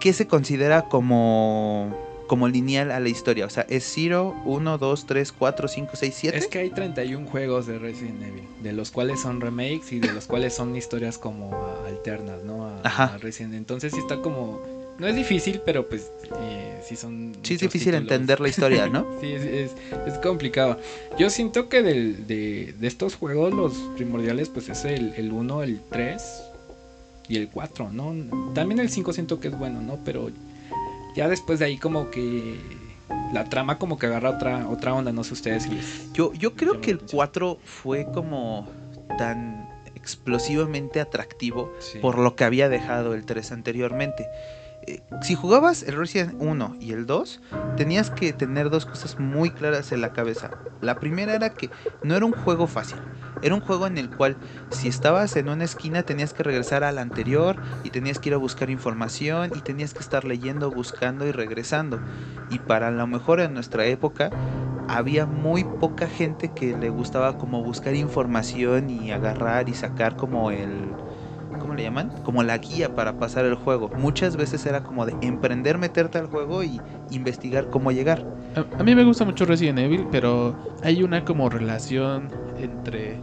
¿qué 0.00 0.12
se 0.12 0.26
considera 0.26 0.82
como, 0.82 1.96
como 2.26 2.48
lineal 2.48 2.90
a 2.90 3.00
la 3.00 3.08
historia? 3.08 3.46
O 3.46 3.50
sea, 3.50 3.66
¿es 3.68 3.84
0, 3.94 4.34
1, 4.44 4.78
2, 4.78 5.06
3, 5.06 5.32
4, 5.32 5.68
5, 5.68 5.90
6, 5.94 6.14
7? 6.16 6.38
Es 6.38 6.46
que 6.46 6.58
hay 6.58 6.70
31 6.70 7.26
juegos 7.28 7.66
de 7.66 7.78
Resident 7.78 8.22
Evil, 8.22 8.44
de 8.62 8.72
los 8.72 8.90
cuales 8.90 9.20
son 9.20 9.40
remakes 9.40 9.92
y 9.92 9.98
de 10.00 10.12
los 10.12 10.26
cuales 10.26 10.54
son 10.54 10.74
historias 10.76 11.18
como 11.18 11.50
alternas, 11.86 12.42
¿no? 12.44 12.66
A, 12.66 12.80
Ajá. 12.84 13.04
a 13.14 13.18
Resident 13.18 13.54
Entonces 13.54 13.92
sí 13.92 13.98
está 14.00 14.16
como... 14.18 14.60
No 14.98 15.06
es 15.08 15.16
difícil, 15.16 15.60
pero 15.64 15.88
pues 15.88 16.10
eh, 16.40 16.78
sí 16.86 16.96
son... 16.96 17.34
Sí, 17.42 17.54
es 17.54 17.60
difícil 17.60 17.92
títulos. 17.92 18.02
entender 18.12 18.40
la 18.40 18.48
historia, 18.48 18.88
¿no? 18.88 19.06
Sí, 19.20 19.32
es, 19.32 19.42
es- 19.42 19.74
es 20.06 20.18
complicado. 20.18 20.78
Yo 21.18 21.28
siento 21.30 21.68
que 21.68 21.82
del- 21.82 22.26
de, 22.26 22.74
de 22.78 22.86
estos 22.86 23.16
juegos 23.16 23.52
los 23.54 23.72
primordiales 23.96 24.48
pues 24.48 24.68
es 24.68 24.84
el, 24.84 25.14
el 25.16 25.32
1, 25.32 25.62
el 25.62 25.80
3 25.90 26.22
y 27.28 27.36
el 27.36 27.48
4, 27.48 27.90
¿no? 27.90 28.14
También 28.54 28.80
el 28.80 28.90
5 28.90 29.12
siento 29.12 29.40
que 29.40 29.48
es 29.48 29.58
bueno, 29.58 29.80
¿no? 29.80 29.98
Pero 30.04 30.30
ya 31.14 31.28
después 31.28 31.58
de 31.58 31.66
ahí 31.66 31.78
como 31.78 32.10
que 32.10 32.60
la 33.32 33.44
trama 33.44 33.78
como 33.78 33.98
que 33.98 34.06
agarra 34.06 34.30
otra, 34.30 34.68
otra 34.68 34.94
onda, 34.94 35.12
no 35.12 35.24
sé 35.24 35.34
ustedes 35.34 35.64
si 35.64 35.70
les... 35.70 36.12
Yo, 36.12 36.32
yo 36.34 36.54
creo 36.54 36.80
que 36.80 36.90
el 36.90 36.96
atención. 36.98 37.16
4 37.18 37.58
fue 37.64 38.06
como 38.12 38.68
tan 39.18 39.68
explosivamente 39.94 41.00
atractivo 41.00 41.72
Sí. 41.78 41.98
por 41.98 42.18
lo 42.18 42.34
que 42.36 42.44
había 42.44 42.68
dejado 42.68 43.14
el 43.14 43.24
3 43.24 43.52
anteriormente. 43.52 44.26
Eh, 44.86 45.00
si 45.22 45.34
jugabas 45.36 45.82
el 45.84 45.96
Resident 45.96 46.34
1 46.40 46.76
y 46.80 46.92
el 46.92 47.06
2, 47.06 47.40
tenías 47.76 48.10
que 48.10 48.32
tener 48.32 48.68
dos 48.68 48.84
cosas 48.84 49.18
muy 49.20 49.50
claras 49.50 49.92
en 49.92 50.00
la 50.00 50.12
cabeza. 50.12 50.50
La 50.80 50.98
primera 50.98 51.34
era 51.34 51.50
que 51.50 51.70
no 52.02 52.16
era 52.16 52.26
un 52.26 52.32
juego 52.32 52.66
fácil. 52.66 52.98
Era 53.42 53.54
un 53.56 53.60
juego 53.60 53.88
en 53.88 53.98
el 53.98 54.08
cual 54.08 54.36
si 54.70 54.88
estabas 54.88 55.34
en 55.36 55.48
una 55.48 55.64
esquina 55.64 56.04
tenías 56.04 56.32
que 56.32 56.44
regresar 56.44 56.84
al 56.84 56.98
anterior 56.98 57.56
y 57.82 57.90
tenías 57.90 58.20
que 58.20 58.28
ir 58.28 58.34
a 58.34 58.38
buscar 58.38 58.70
información 58.70 59.50
y 59.54 59.60
tenías 59.60 59.92
que 59.92 60.00
estar 60.00 60.24
leyendo, 60.24 60.70
buscando 60.70 61.26
y 61.26 61.32
regresando. 61.32 61.98
Y 62.50 62.60
para 62.60 62.90
lo 62.92 63.06
mejor 63.08 63.40
en 63.40 63.52
nuestra 63.54 63.84
época 63.86 64.30
había 64.88 65.26
muy 65.26 65.64
poca 65.64 66.06
gente 66.06 66.52
que 66.52 66.76
le 66.76 66.90
gustaba 66.90 67.36
como 67.36 67.62
buscar 67.62 67.94
información 67.94 68.90
y 68.90 69.10
agarrar 69.10 69.68
y 69.68 69.74
sacar 69.74 70.16
como 70.16 70.50
el 70.50 70.92
¿cómo 71.58 71.74
le 71.74 71.82
llaman? 71.82 72.10
Como 72.24 72.42
la 72.42 72.58
guía 72.58 72.94
para 72.94 73.18
pasar 73.18 73.44
el 73.44 73.54
juego. 73.54 73.90
Muchas 73.96 74.36
veces 74.36 74.64
era 74.66 74.82
como 74.82 75.06
de 75.06 75.14
emprender, 75.22 75.78
meterte 75.78 76.18
al 76.18 76.26
juego 76.26 76.62
y 76.62 76.80
investigar 77.10 77.70
cómo 77.70 77.92
llegar. 77.92 78.24
A, 78.56 78.80
a 78.80 78.82
mí 78.82 78.94
me 78.94 79.04
gusta 79.04 79.24
mucho 79.24 79.44
Resident 79.44 79.78
Evil, 79.78 80.06
pero 80.10 80.56
hay 80.82 81.02
una 81.02 81.24
como 81.24 81.48
relación 81.48 82.28
entre 82.58 83.18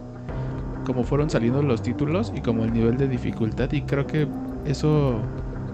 cómo 0.89 1.03
fueron 1.03 1.29
saliendo 1.29 1.61
los 1.61 1.83
títulos 1.83 2.31
y 2.35 2.41
como 2.41 2.63
el 2.65 2.73
nivel 2.73 2.97
de 2.97 3.07
dificultad 3.07 3.71
y 3.73 3.81
creo 3.81 4.07
que 4.07 4.27
eso 4.65 5.21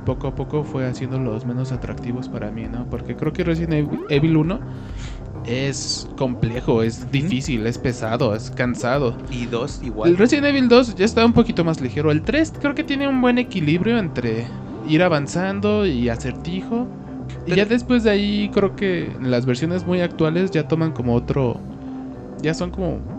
poco 0.05 0.27
a 0.27 0.36
poco 0.36 0.65
fue 0.65 0.86
haciendo 0.86 1.17
los 1.19 1.45
menos 1.45 1.72
atractivos 1.72 2.27
para 2.27 2.51
mí, 2.51 2.63
¿no? 2.69 2.86
Porque 2.89 3.15
creo 3.15 3.31
que 3.31 3.45
Resident 3.45 3.75
Evil- 3.75 4.00
Evil 4.10 4.36
1 4.36 4.60
es 5.45 6.05
complejo, 6.17 6.84
es 6.84 7.10
difícil, 7.13 7.65
es 7.65 7.77
pesado, 7.77 8.36
es 8.36 8.51
cansado. 8.51 9.15
Y 9.31 9.45
dos 9.45 9.79
El 9.79 9.88
igual. 9.88 10.17
Resident 10.17 10.48
Evil 10.48 10.67
2 10.67 10.95
ya 10.95 11.05
está 11.05 11.25
un 11.25 11.31
poquito 11.31 11.63
más 11.63 11.79
ligero. 11.79 12.12
El 12.12 12.22
3 12.22 12.51
creo 12.60 12.75
que 12.75 12.84
tiene 12.84 13.07
un 13.07 13.22
buen 13.22 13.38
equilibrio 13.38 13.98
entre 13.98 14.48
ir 14.86 15.01
avanzando 15.01 15.86
y 15.86 16.10
acertijo. 16.10 16.88
Y 17.45 17.51
Pero- 17.51 17.55
ya 17.55 17.65
después 17.65 18.03
de 18.03 18.10
ahí 18.10 18.50
creo 18.53 18.75
que 18.75 19.15
las 19.22 19.45
versiones 19.45 19.86
muy 19.86 20.01
actuales 20.01 20.51
ya 20.51 20.67
toman 20.67 20.91
como 20.91 21.15
otro... 21.15 21.57
Ya 22.41 22.53
son 22.53 22.69
como... 22.69 23.14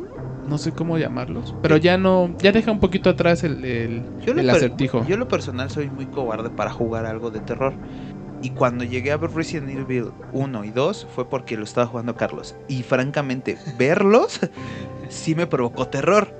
No 0.48 0.58
sé 0.58 0.72
cómo 0.72 0.98
llamarlos. 0.98 1.54
Pero 1.62 1.76
ya 1.76 1.98
no... 1.98 2.34
Ya 2.38 2.52
deja 2.52 2.70
un 2.70 2.80
poquito 2.80 3.10
atrás 3.10 3.42
el, 3.44 3.64
el, 3.64 4.50
acertijo. 4.50 5.04
Yo 5.06 5.16
lo 5.16 5.28
personal 5.28 5.70
soy 5.70 5.90
muy 5.90 6.06
cobarde 6.06 6.50
para 6.50 6.70
jugar 6.70 7.06
algo 7.06 7.30
de 7.30 7.40
terror. 7.40 7.74
Y 8.42 8.50
cuando 8.50 8.84
llegué 8.84 9.12
a 9.12 9.16
ver 9.16 9.32
Resident 9.32 9.70
Evil 9.70 10.12
1 10.32 10.64
y 10.64 10.70
2 10.70 11.08
fue 11.14 11.28
porque 11.28 11.56
lo 11.56 11.64
estaba 11.64 11.86
jugando 11.86 12.14
Carlos. 12.14 12.54
Y 12.68 12.82
francamente, 12.82 13.58
verlos 13.78 14.40
sí 15.08 15.34
me 15.34 15.46
provocó 15.46 15.88
terror. 15.88 16.32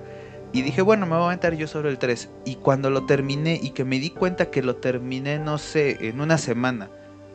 Y 0.52 0.62
dije, 0.62 0.82
bueno, 0.82 1.06
me 1.06 1.16
voy 1.16 1.25
a 1.25 1.26
aventar 1.26 1.54
yo 1.54 1.66
sobre 1.66 1.90
el 1.90 1.98
3. 1.98 2.30
Y 2.44 2.54
cuando 2.56 2.90
lo 2.90 3.04
terminé 3.06 3.58
y 3.60 3.70
que 3.70 3.84
me 3.84 3.98
di 3.98 4.10
cuenta 4.10 4.50
que 4.50 4.62
lo 4.62 4.76
terminé, 4.76 5.38
no 5.38 5.58
sé, 5.58 6.08
en 6.08 6.20
una 6.20 6.38
semana, 6.38 6.88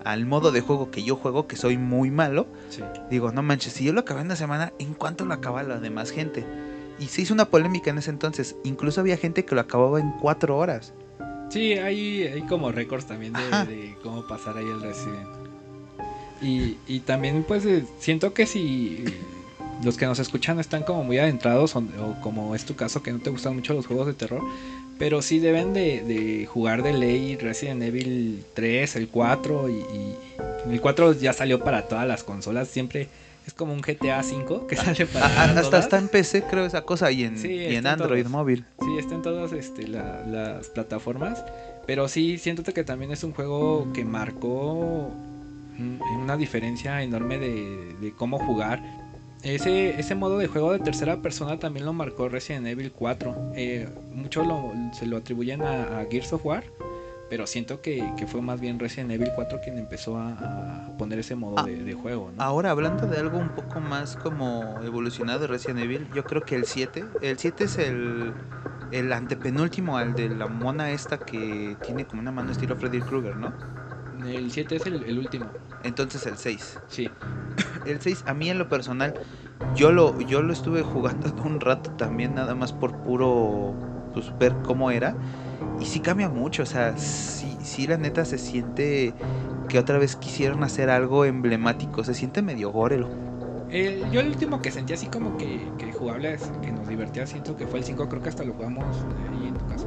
al 0.05 0.25
modo 0.25 0.51
de 0.51 0.62
juego 0.62 0.91
que 0.91 1.03
yo 1.03 1.15
juego, 1.15 1.48
que 1.48 1.55
soy 1.55 1.77
muy 1.77 2.12
malo, 2.12 2.48
Sí. 2.70 2.81
digo, 3.10 3.31
no 3.31 3.41
manches, 3.43 3.74
si 3.74 3.84
yo 3.86 3.93
lo 3.93 4.01
acabé 4.01 4.22
en 4.22 4.27
una 4.27 4.36
semana, 4.36 4.74
¿en 4.79 4.93
cuánto 4.93 5.25
lo 5.25 5.34
acaba 5.34 5.63
la 5.63 5.79
demás 5.79 6.12
gente? 6.12 6.46
Y 7.00 7.05
se 7.08 7.22
hizo 7.24 7.34
una 7.34 7.46
polémica 7.46 7.89
en 7.89 7.98
ese 7.98 8.12
entonces. 8.12 8.55
Incluso 8.63 9.01
había 9.01 9.17
gente 9.17 9.43
que 9.46 9.55
lo 9.55 9.62
acababa 9.62 10.00
en 10.00 10.12
4 10.22 10.58
horas. 10.58 10.93
Sí, 11.50 11.74
hay, 11.74 12.24
hay 12.24 12.41
como 12.43 12.72
récords 12.72 13.05
también 13.08 13.34
de, 13.34 13.41
de 13.65 13.98
cómo 14.03 14.25
pasar 14.27 14.58
ahí 14.58 14.65
el 14.65 14.81
Resident. 14.81 15.27
Y, 16.41 16.77
y 16.88 17.00
también 17.01 17.43
pues 17.48 17.65
eh, 17.65 17.86
siento 18.00 18.34
que 18.34 18.46
si 18.46 19.03
los 19.84 19.98
que 19.98 20.05
nos 20.05 20.20
escuchan 20.20 20.60
están 20.60 20.84
como 20.84 21.03
muy 21.03 21.17
adentrados 21.20 21.75
o, 21.75 21.79
o 21.79 22.22
como 22.22 22.55
es 22.55 22.65
tu 22.65 22.75
caso 22.75 23.03
que 23.03 23.12
no 23.12 23.20
te 23.20 23.29
gustan 23.29 23.55
mucho 23.55 23.74
los 23.74 23.86
juegos 23.88 24.08
de 24.08 24.13
terror, 24.13 24.41
pero 25.01 25.24
sí 25.24 25.39
deben 25.39 25.74
de, 25.74 26.01
de 26.03 26.46
jugar 26.46 26.84
de 26.84 26.93
ley 26.93 27.36
Resident 27.36 27.81
Evil 27.81 28.46
3, 28.53 28.96
el 28.98 29.08
4 29.08 29.67
y, 29.67 29.74
y 29.74 30.15
el 30.74 30.79
4 30.79 31.13
ya 31.13 31.34
salió 31.34 31.63
para 31.63 31.88
todas 31.88 32.08
las 32.08 32.24
consolas, 32.24 32.67
siempre 32.67 33.08
es 33.48 33.53
como 33.55 33.74
un 33.74 33.81
GTA 33.81 34.22
5 34.22 34.67
que 34.67 34.75
sale 34.75 35.08
para 35.08 35.25
A- 35.25 35.29
a- 35.29 35.43
hasta 35.46 35.62
todas. 35.63 35.86
está 35.86 35.98
en 35.98 36.08
PC, 36.08 36.43
creo, 36.43 36.67
esa 36.67 36.84
cosa, 36.84 37.12
y 37.12 37.24
en, 37.24 37.39
Sí, 37.39 37.48
y 37.51 37.75
en 37.75 37.88
Android 37.88 38.22
todos. 38.22 38.31
móvil. 38.31 38.63
Sí, 38.79 38.98
está 39.00 39.15
en 39.15 39.24
todas 39.24 39.51
este, 39.53 39.88
la- 39.88 40.24
las 40.27 40.67
plataformas. 40.70 41.43
Pero 41.88 42.08
sí, 42.08 42.38
siento 42.38 42.62
que 42.72 42.84
también 42.84 43.12
es 43.12 43.24
un 43.24 43.34
juego 43.34 43.91
que 43.93 44.05
marcó 44.05 45.10
un- 45.79 46.00
una 46.22 46.38
diferencia 46.38 47.01
enorme 47.01 47.39
de, 47.39 47.96
de 48.00 48.12
cómo 48.12 48.38
jugar. 48.38 48.84
Ese, 49.43 50.00
ese 50.00 50.13
modo 50.15 50.38
de 50.38 50.48
juego 50.48 50.71
de 50.71 50.79
tercera 50.79 51.17
persona 51.21 51.57
también 51.57 51.86
lo 51.86 51.93
marcó 51.93 52.29
Resident 52.29 52.67
Evil 52.67 52.91
4. 52.91 53.53
Eh, 53.55 53.89
muchos 54.13 54.45
lo- 54.45 54.71
se 54.93 55.07
lo 55.07 55.17
atribuyen 55.17 55.63
a, 55.63 56.00
a 56.00 56.05
Gears 56.10 56.31
of 56.33 56.45
War. 56.45 56.63
Pero 57.29 57.48
siento 57.48 57.79
que, 57.81 58.03
que 58.17 58.27
fue 58.27 58.41
más 58.41 58.60
bien 58.60 58.77
Resident 58.77 59.10
Evil 59.12 59.29
4 59.33 59.62
quien 59.63 59.77
empezó 59.77 60.17
a, 60.17 60.31
a 60.33 60.98
poner 60.98 61.17
ese 61.19 61.33
modo 61.36 61.55
Ah, 61.60 61.63
de, 61.63 61.81
de 61.81 61.93
juego. 61.93 62.29
¿no? 62.36 62.43
Ahora, 62.43 62.71
hablando 62.71 63.07
de 63.07 63.17
algo 63.17 63.38
un 63.38 63.50
poco 63.50 63.79
más 63.79 64.17
como 64.17 64.81
evolucionado 64.83 65.39
de 65.39 65.48
Resident 65.48 65.79
Evil, 65.79 66.07
yo 66.13 66.25
creo 66.25 66.41
que 66.41 66.55
el 66.55 66.65
7, 66.65 67.05
el 67.21 67.39
7 67.39 67.63
es 67.63 67.77
el, 67.77 68.33
el 68.91 69.13
antepenúltimo 69.13 69.98
al 69.98 70.13
de 70.13 70.27
la 70.27 70.48
mona 70.48 70.91
esta 70.91 71.17
que 71.17 71.77
tiene 71.81 72.05
como 72.05 72.21
una 72.21 72.33
mano 72.33 72.51
estilo 72.51 72.75
Freddy 72.75 73.00
Krueger, 73.00 73.38
¿no? 73.38 73.53
El 74.25 74.51
7 74.51 74.75
es 74.75 74.85
el, 74.85 75.03
el 75.03 75.17
último. 75.17 75.51
Entonces 75.83 76.25
el 76.25 76.37
6. 76.37 76.79
Sí. 76.89 77.11
El 77.85 77.99
6, 77.99 78.23
a 78.27 78.33
mí 78.33 78.49
en 78.49 78.59
lo 78.59 78.69
personal, 78.69 79.13
yo 79.75 79.91
lo, 79.91 80.19
yo 80.21 80.41
lo 80.41 80.53
estuve 80.53 80.83
jugando 80.83 81.31
un 81.43 81.59
rato 81.59 81.89
también, 81.91 82.35
nada 82.35 82.53
más 82.55 82.71
por 82.73 82.91
puro 83.03 83.73
pues, 84.13 84.37
ver 84.37 84.53
cómo 84.63 84.91
era. 84.91 85.15
Y 85.79 85.85
sí 85.85 85.99
cambia 85.99 86.29
mucho, 86.29 86.63
o 86.63 86.65
sea, 86.67 86.95
sí, 86.97 87.57
sí 87.63 87.87
la 87.87 87.97
neta 87.97 88.23
se 88.25 88.37
siente 88.37 89.13
que 89.67 89.79
otra 89.79 89.97
vez 89.97 90.15
quisieron 90.15 90.63
hacer 90.63 90.89
algo 90.89 91.25
emblemático, 91.25 92.03
se 92.03 92.13
siente 92.13 92.41
medio 92.41 92.71
gore. 92.71 93.03
el- 93.71 94.11
yo 94.11 94.19
el 94.19 94.27
último 94.27 94.61
que 94.61 94.69
sentí 94.69 94.93
así 94.93 95.07
como 95.07 95.37
que, 95.37 95.71
que 95.77 95.91
jugable, 95.93 96.37
que 96.61 96.71
nos 96.71 96.87
divertía, 96.87 97.25
siento 97.25 97.55
que 97.55 97.65
fue 97.65 97.79
el 97.79 97.85
5, 97.85 98.09
creo 98.09 98.21
que 98.21 98.29
hasta 98.29 98.43
lo 98.43 98.53
jugamos 98.53 98.85
ahí 99.31 99.47
en 99.47 99.53
tu 99.53 99.65
casa. 99.67 99.85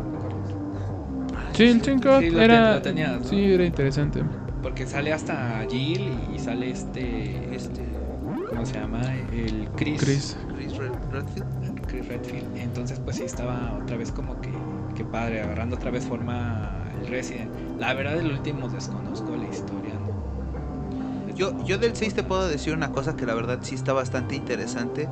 Sí, 1.55 1.65
el 1.65 1.83
5 1.83 2.21
Sí, 2.21 2.29
era... 2.37 2.83
tenías, 2.83 3.21
¿no? 3.23 3.29
Sí, 3.29 3.53
era 3.53 3.65
interesante. 3.65 4.23
Porque 4.63 4.87
sale 4.87 5.13
hasta 5.13 5.65
Jill 5.69 6.35
y 6.35 6.39
sale 6.39 6.71
este, 6.71 7.55
Este, 7.55 7.83
¿cómo 8.49 8.65
se 8.67 8.75
llama? 8.75 9.15
El 9.15 9.69
Chris. 9.77 10.01
Chris. 10.01 10.37
Chris 10.55 10.77
Red- 10.77 10.93
Redfield. 11.11 11.87
Chris 11.87 12.09
Redfield. 12.09 12.57
Entonces 12.57 12.99
pues 12.99 13.17
sí 13.17 13.25
estaba 13.25 13.79
otra 13.85 13.97
vez 13.97 14.11
como 14.11 14.41
que, 14.41 14.51
que 14.95 15.05
padre, 15.05 15.41
agarrando 15.43 15.77
otra 15.77 15.91
vez 15.91 16.05
forma 16.05 16.91
el 17.01 17.07
Resident. 17.09 17.51
La 17.79 17.93
verdad 17.95 18.17
del 18.17 18.31
último 18.33 18.69
desconozco 18.69 19.37
la 19.37 19.47
historia, 19.47 19.95
¿no? 19.95 20.25
Yo, 21.37 21.53
yo 21.65 21.79
del 21.79 21.97
6 21.97 22.15
te 22.15 22.23
puedo 22.23 22.47
decir 22.49 22.75
una 22.75 22.93
cosa 22.93 23.17
que 23.17 23.27
la 23.27 23.35
verdad 23.35 23.59
sí 23.63 23.75
está 23.75 23.93
bastante 23.93 24.37
interesante. 24.37 25.09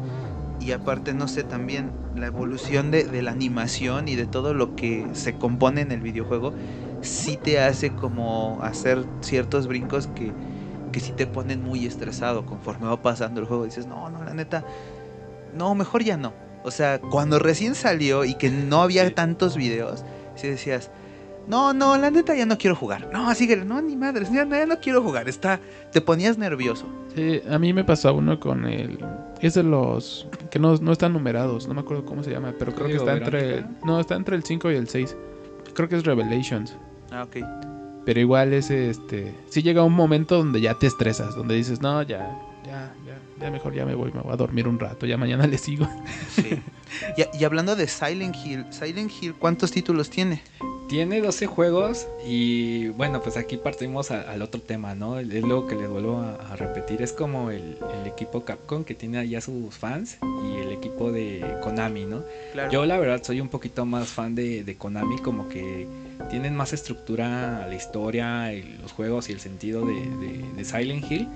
Y 0.60 0.72
aparte, 0.72 1.14
no 1.14 1.28
sé, 1.28 1.44
también 1.44 1.92
la 2.14 2.26
evolución 2.26 2.90
de, 2.90 3.04
de 3.04 3.22
la 3.22 3.32
animación 3.32 4.08
y 4.08 4.14
de 4.14 4.26
todo 4.26 4.54
lo 4.54 4.76
que 4.76 5.10
se 5.12 5.36
compone 5.36 5.80
en 5.80 5.92
el 5.92 6.00
videojuego, 6.00 6.54
sí 7.00 7.36
te 7.36 7.60
hace 7.60 7.90
como 7.94 8.60
hacer 8.62 9.04
ciertos 9.22 9.66
brincos 9.66 10.06
que, 10.06 10.32
que 10.92 11.00
sí 11.00 11.12
te 11.12 11.26
ponen 11.26 11.62
muy 11.62 11.84
estresado 11.86 12.46
conforme 12.46 12.86
va 12.86 13.02
pasando 13.02 13.40
el 13.40 13.46
juego. 13.46 13.64
Dices, 13.64 13.86
no, 13.86 14.08
no, 14.10 14.22
la 14.24 14.34
neta, 14.34 14.64
no, 15.52 15.74
mejor 15.74 16.04
ya 16.04 16.16
no. 16.16 16.32
O 16.64 16.70
sea, 16.70 17.00
cuando 17.00 17.38
recién 17.38 17.74
salió 17.74 18.24
y 18.24 18.34
que 18.34 18.50
no 18.50 18.82
había 18.82 19.12
tantos 19.14 19.56
videos, 19.56 20.04
sí 20.36 20.48
decías, 20.48 20.90
no, 21.46 21.72
no, 21.72 21.96
la 21.98 22.10
neta 22.10 22.34
ya 22.34 22.46
no 22.46 22.56
quiero 22.56 22.76
jugar. 22.76 23.08
No, 23.12 23.34
síguele, 23.34 23.64
no, 23.64 23.80
ni 23.82 23.96
madres, 23.96 24.30
ya, 24.30 24.46
ya 24.48 24.66
no 24.66 24.78
quiero 24.78 25.02
jugar. 25.02 25.28
Está, 25.28 25.60
te 25.92 26.00
ponías 26.00 26.38
nervioso. 26.38 26.86
Sí, 27.14 27.42
a 27.50 27.58
mí 27.58 27.72
me 27.72 27.84
pasó 27.84 28.14
uno 28.14 28.38
con 28.38 28.64
el... 28.66 28.98
Es 29.40 29.54
de 29.54 29.62
los 29.62 30.28
que 30.50 30.58
no, 30.58 30.76
no 30.76 30.92
están 30.92 31.12
numerados, 31.12 31.66
no 31.66 31.74
me 31.74 31.80
acuerdo 31.80 32.04
cómo 32.04 32.22
se 32.22 32.30
llama, 32.30 32.54
pero 32.58 32.72
creo 32.74 32.86
que 32.86 32.96
¿Código 32.96 33.10
está 33.10 33.24
entre... 33.24 33.64
No, 33.84 34.00
está 34.00 34.14
entre 34.14 34.36
el 34.36 34.44
5 34.44 34.70
y 34.70 34.76
el 34.76 34.88
6. 34.88 35.16
Creo 35.74 35.88
que 35.88 35.96
es 35.96 36.04
Revelations. 36.04 36.76
Ah, 37.10 37.24
ok. 37.24 37.36
Pero 38.04 38.20
igual 38.20 38.52
ese, 38.52 38.90
este, 38.90 39.34
sí 39.48 39.62
llega 39.62 39.82
un 39.82 39.92
momento 39.92 40.36
donde 40.36 40.60
ya 40.60 40.74
te 40.74 40.86
estresas, 40.86 41.36
donde 41.36 41.54
dices, 41.54 41.80
no, 41.80 42.02
ya, 42.02 42.36
ya, 42.64 42.92
ya, 43.06 43.18
ya 43.40 43.50
mejor 43.50 43.74
ya 43.74 43.84
me 43.84 43.94
voy, 43.94 44.10
me 44.12 44.20
voy 44.20 44.32
a 44.32 44.36
dormir 44.36 44.66
un 44.66 44.78
rato, 44.78 45.06
ya 45.06 45.16
mañana 45.16 45.46
le 45.48 45.58
sigo. 45.58 45.88
Sí. 46.30 46.60
Y, 47.16 47.38
y 47.38 47.44
hablando 47.44 47.76
de 47.76 47.86
Silent 47.86 48.36
Hill, 48.44 48.66
Silent 48.70 49.10
Hill, 49.20 49.34
¿cuántos 49.34 49.70
títulos 49.70 50.10
tiene? 50.10 50.42
Tiene 50.92 51.22
12 51.22 51.46
juegos 51.46 52.06
y 52.28 52.88
bueno, 52.88 53.22
pues 53.22 53.38
aquí 53.38 53.56
partimos 53.56 54.10
a- 54.10 54.30
al 54.30 54.42
otro 54.42 54.60
tema, 54.60 54.94
¿no? 54.94 55.18
Es 55.18 55.42
lo 55.42 55.66
que 55.66 55.74
les 55.74 55.88
vuelvo 55.88 56.18
a, 56.18 56.34
a 56.34 56.56
repetir, 56.56 57.00
es 57.00 57.14
como 57.14 57.50
el, 57.50 57.78
el 58.02 58.06
equipo 58.06 58.44
Capcom 58.44 58.84
que 58.84 58.94
tiene 58.94 59.26
ya 59.26 59.40
sus 59.40 59.74
fans 59.74 60.18
y 60.22 60.60
el 60.60 60.70
equipo 60.70 61.10
de 61.10 61.56
Konami, 61.62 62.04
¿no? 62.04 62.22
Claro. 62.52 62.70
Yo 62.70 62.84
la 62.84 62.98
verdad 62.98 63.22
soy 63.24 63.40
un 63.40 63.48
poquito 63.48 63.86
más 63.86 64.08
fan 64.08 64.34
de, 64.34 64.64
de 64.64 64.76
Konami, 64.76 65.16
como 65.20 65.48
que 65.48 65.86
tienen 66.28 66.54
más 66.54 66.74
estructura 66.74 67.66
la 67.66 67.74
historia, 67.74 68.52
el- 68.52 68.78
los 68.82 68.92
juegos 68.92 69.30
y 69.30 69.32
el 69.32 69.40
sentido 69.40 69.86
de, 69.86 69.94
de- 69.94 70.44
de 70.56 70.64
Silent 70.66 71.10
Hill 71.10 71.26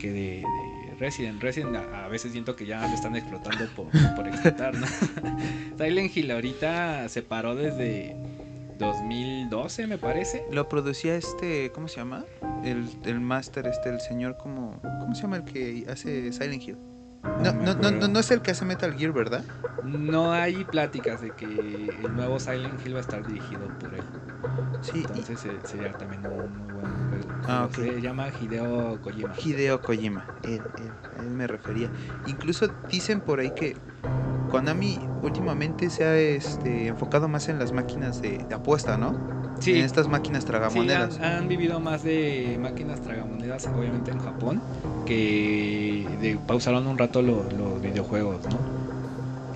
que 0.00 0.10
de, 0.10 0.20
de 0.40 0.94
Resident. 0.98 1.40
Resident 1.40 1.76
a, 1.76 2.06
a 2.06 2.08
veces 2.08 2.32
siento 2.32 2.56
que 2.56 2.66
ya 2.66 2.84
lo 2.84 2.92
están 2.92 3.14
explotando 3.14 3.64
por, 3.76 3.86
por 4.16 4.26
explotar, 4.26 4.74
¿no? 4.74 4.86
Silent 5.78 6.16
Hill 6.16 6.32
ahorita 6.32 7.08
se 7.08 7.22
paró 7.22 7.54
desde 7.54 8.16
2012 8.78 9.86
me 9.86 9.98
parece. 9.98 10.44
Lo 10.50 10.68
producía 10.68 11.16
este, 11.16 11.70
¿cómo 11.72 11.88
se 11.88 11.96
llama? 11.96 12.24
El, 12.64 12.88
el 13.04 13.20
máster, 13.20 13.66
este, 13.66 13.90
el 13.90 14.00
señor 14.00 14.36
como... 14.36 14.80
¿Cómo 15.00 15.14
se 15.14 15.22
llama 15.22 15.36
el 15.36 15.44
que 15.44 15.86
hace 15.88 16.32
Silent 16.32 16.62
Hill? 16.62 16.78
No, 17.42 17.52
no, 17.52 17.74
no, 17.74 17.90
no, 17.90 18.08
no 18.08 18.20
es 18.20 18.30
el 18.30 18.42
que 18.42 18.50
hace 18.50 18.64
Metal 18.64 18.94
Gear, 18.94 19.12
¿verdad? 19.12 19.44
No 19.82 20.32
hay 20.32 20.64
pláticas 20.64 21.20
de 21.20 21.30
que 21.30 21.44
el 21.44 22.14
nuevo 22.14 22.38
Silent 22.38 22.84
Hill 22.84 22.94
va 22.94 22.98
a 22.98 23.00
estar 23.00 23.26
dirigido 23.26 23.66
por 23.78 23.94
él. 23.94 24.02
Sí, 24.82 25.04
Entonces 25.08 25.44
eh, 25.46 25.58
sería 25.64 25.92
también 25.92 26.26
un 26.26 26.58
muy 26.58 26.72
buen. 26.72 27.03
Ah, 27.46 27.66
ok. 27.66 27.74
Se 27.74 28.00
llama 28.00 28.28
Hideo 28.40 28.98
Kojima. 29.02 29.34
Hideo 29.42 29.80
Kojima, 29.82 30.24
él, 30.42 30.62
él, 30.76 30.92
él 31.18 31.30
me 31.30 31.46
refería. 31.46 31.88
Incluso 32.26 32.70
dicen 32.90 33.20
por 33.20 33.40
ahí 33.40 33.50
que 33.50 33.76
Konami 34.50 35.00
últimamente 35.22 35.90
se 35.90 36.04
ha 36.04 36.16
este, 36.18 36.86
enfocado 36.86 37.28
más 37.28 37.48
en 37.48 37.58
las 37.58 37.72
máquinas 37.72 38.20
de, 38.22 38.38
de 38.38 38.54
apuesta, 38.54 38.96
¿no? 38.96 39.14
Sí, 39.60 39.72
En 39.72 39.84
estas 39.84 40.08
máquinas 40.08 40.44
sí, 40.44 40.48
tragamonedas. 40.50 41.16
han, 41.18 41.24
han 41.24 41.48
vivido 41.48 41.80
más 41.80 42.02
de 42.02 42.58
máquinas 42.60 43.00
tragamonedas, 43.00 43.66
obviamente 43.68 44.10
en 44.10 44.18
Japón, 44.18 44.60
que 45.06 46.16
de, 46.20 46.36
pausaron 46.46 46.86
un 46.86 46.98
rato 46.98 47.22
lo- 47.22 47.44
los 47.50 47.80
videojuegos, 47.80 48.46
¿no? 48.46 48.58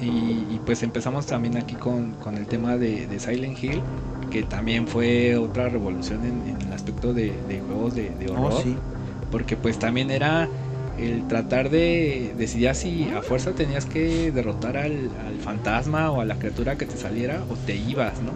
Y, 0.00 0.06
y 0.54 0.60
pues 0.64 0.82
empezamos 0.82 1.26
también 1.26 1.56
aquí 1.56 1.74
con, 1.74 2.12
con 2.14 2.36
el 2.36 2.46
tema 2.46 2.76
de, 2.76 3.06
de 3.06 3.18
Silent 3.18 3.62
Hill, 3.62 3.82
que 4.30 4.42
también 4.44 4.86
fue 4.86 5.36
otra 5.36 5.68
revolución 5.68 6.24
en, 6.24 6.46
en 6.46 6.60
el 6.62 6.72
aspecto 6.72 7.14
de, 7.14 7.42
de 7.42 7.60
juegos 7.60 7.94
de, 7.94 8.10
de 8.10 8.28
horror. 8.28 8.52
Oh, 8.52 8.62
sí. 8.62 8.76
porque 9.30 9.56
pues 9.56 9.78
también 9.78 10.10
era 10.10 10.48
el 10.96 11.26
tratar 11.26 11.70
de 11.70 12.34
decidir 12.36 12.74
si 12.74 13.08
a 13.10 13.22
fuerza 13.22 13.52
tenías 13.54 13.86
que 13.86 14.32
derrotar 14.32 14.76
al, 14.76 15.14
al 15.26 15.40
fantasma 15.40 16.10
o 16.10 16.20
a 16.20 16.24
la 16.24 16.38
criatura 16.38 16.76
que 16.76 16.86
te 16.86 16.96
saliera 16.96 17.44
o 17.48 17.56
te 17.56 17.76
ibas, 17.76 18.20
¿no? 18.20 18.32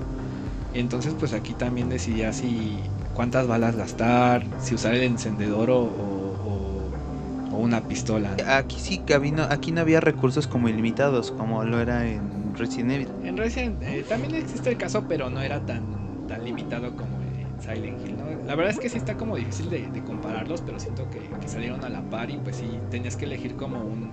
Entonces 0.75 1.15
pues 1.19 1.33
aquí 1.33 1.55
también 1.55 1.89
decidías 1.89 2.37
si 2.37 2.81
cuántas 3.13 3.47
balas 3.47 3.77
gastar, 3.77 4.47
si 4.61 4.75
usar 4.75 4.95
el 4.95 5.03
encendedor 5.03 5.71
o, 5.71 5.81
o- 5.81 6.37
o- 6.43 7.57
o 7.57 7.59
una 7.59 7.87
pistola. 7.87 8.37
Aquí 8.47 8.77
sí 8.81 8.99
que 9.05 9.15
había- 9.15 9.53
aquí 9.53 9.73
no 9.73 9.81
había 9.83 10.01
recursos 10.01 10.47
como 10.47 10.69
ilimitados, 10.69 11.31
como 11.31 11.65
lo 11.65 11.81
era 11.81 12.09
en 12.09 12.42
Resident 12.57 12.93
Evil. 12.93 13.09
En 13.25 13.37
Resident 13.37 13.83
eh, 13.83 14.05
también 14.09 14.35
existe 14.35 14.71
el 14.71 14.77
caso, 14.77 15.07
pero 15.09 15.31
no 15.31 15.41
era 15.41 15.65
tan, 15.65 16.27
tan 16.27 16.45
limitado 16.45 16.95
como 16.97 17.21
en 17.23 17.61
Silent 17.61 18.05
Hill, 18.05 18.17
¿no? 18.17 18.25
La 18.47 18.55
verdad 18.55 18.73
es 18.73 18.79
que 18.81 18.89
sí 18.89 18.99
está 18.99 19.17
como 19.17 19.37
difícil 19.37 19.71
de, 19.71 19.89
de 19.91 20.03
compararlos, 20.05 20.61
pero 20.63 20.79
siento 20.81 21.09
que, 21.11 21.21
que 21.41 21.49
salieron 21.49 21.85
a 21.85 21.89
la 21.91 22.03
par 22.03 22.31
y 22.31 22.37
pues 22.39 22.57
sí, 22.57 22.79
tenías 22.91 23.17
que 23.17 23.25
elegir 23.25 23.55
como 23.57 23.85
un, 23.85 24.13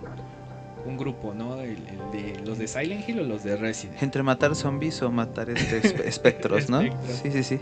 un 0.86 0.98
grupo, 0.98 1.34
¿no? 1.34 1.62
El, 1.62 1.78
el 1.88 2.12
de 2.12 2.40
los 2.46 2.58
de 2.58 2.68
Silent 2.68 3.08
Hill 3.08 3.20
o 3.20 3.24
los 3.24 3.44
de 3.44 3.58
Resident. 3.58 4.02
Entre 4.04 4.24
matar 4.24 4.56
zombies 4.56 5.02
o 5.02 5.12
matar 5.12 5.50
este, 5.50 5.82
espe- 5.82 6.04
espectros, 6.06 6.70
¿no? 6.70 6.82
Espectros. 6.82 7.18
Sí, 7.24 7.32
sí, 7.32 7.44
sí. 7.44 7.60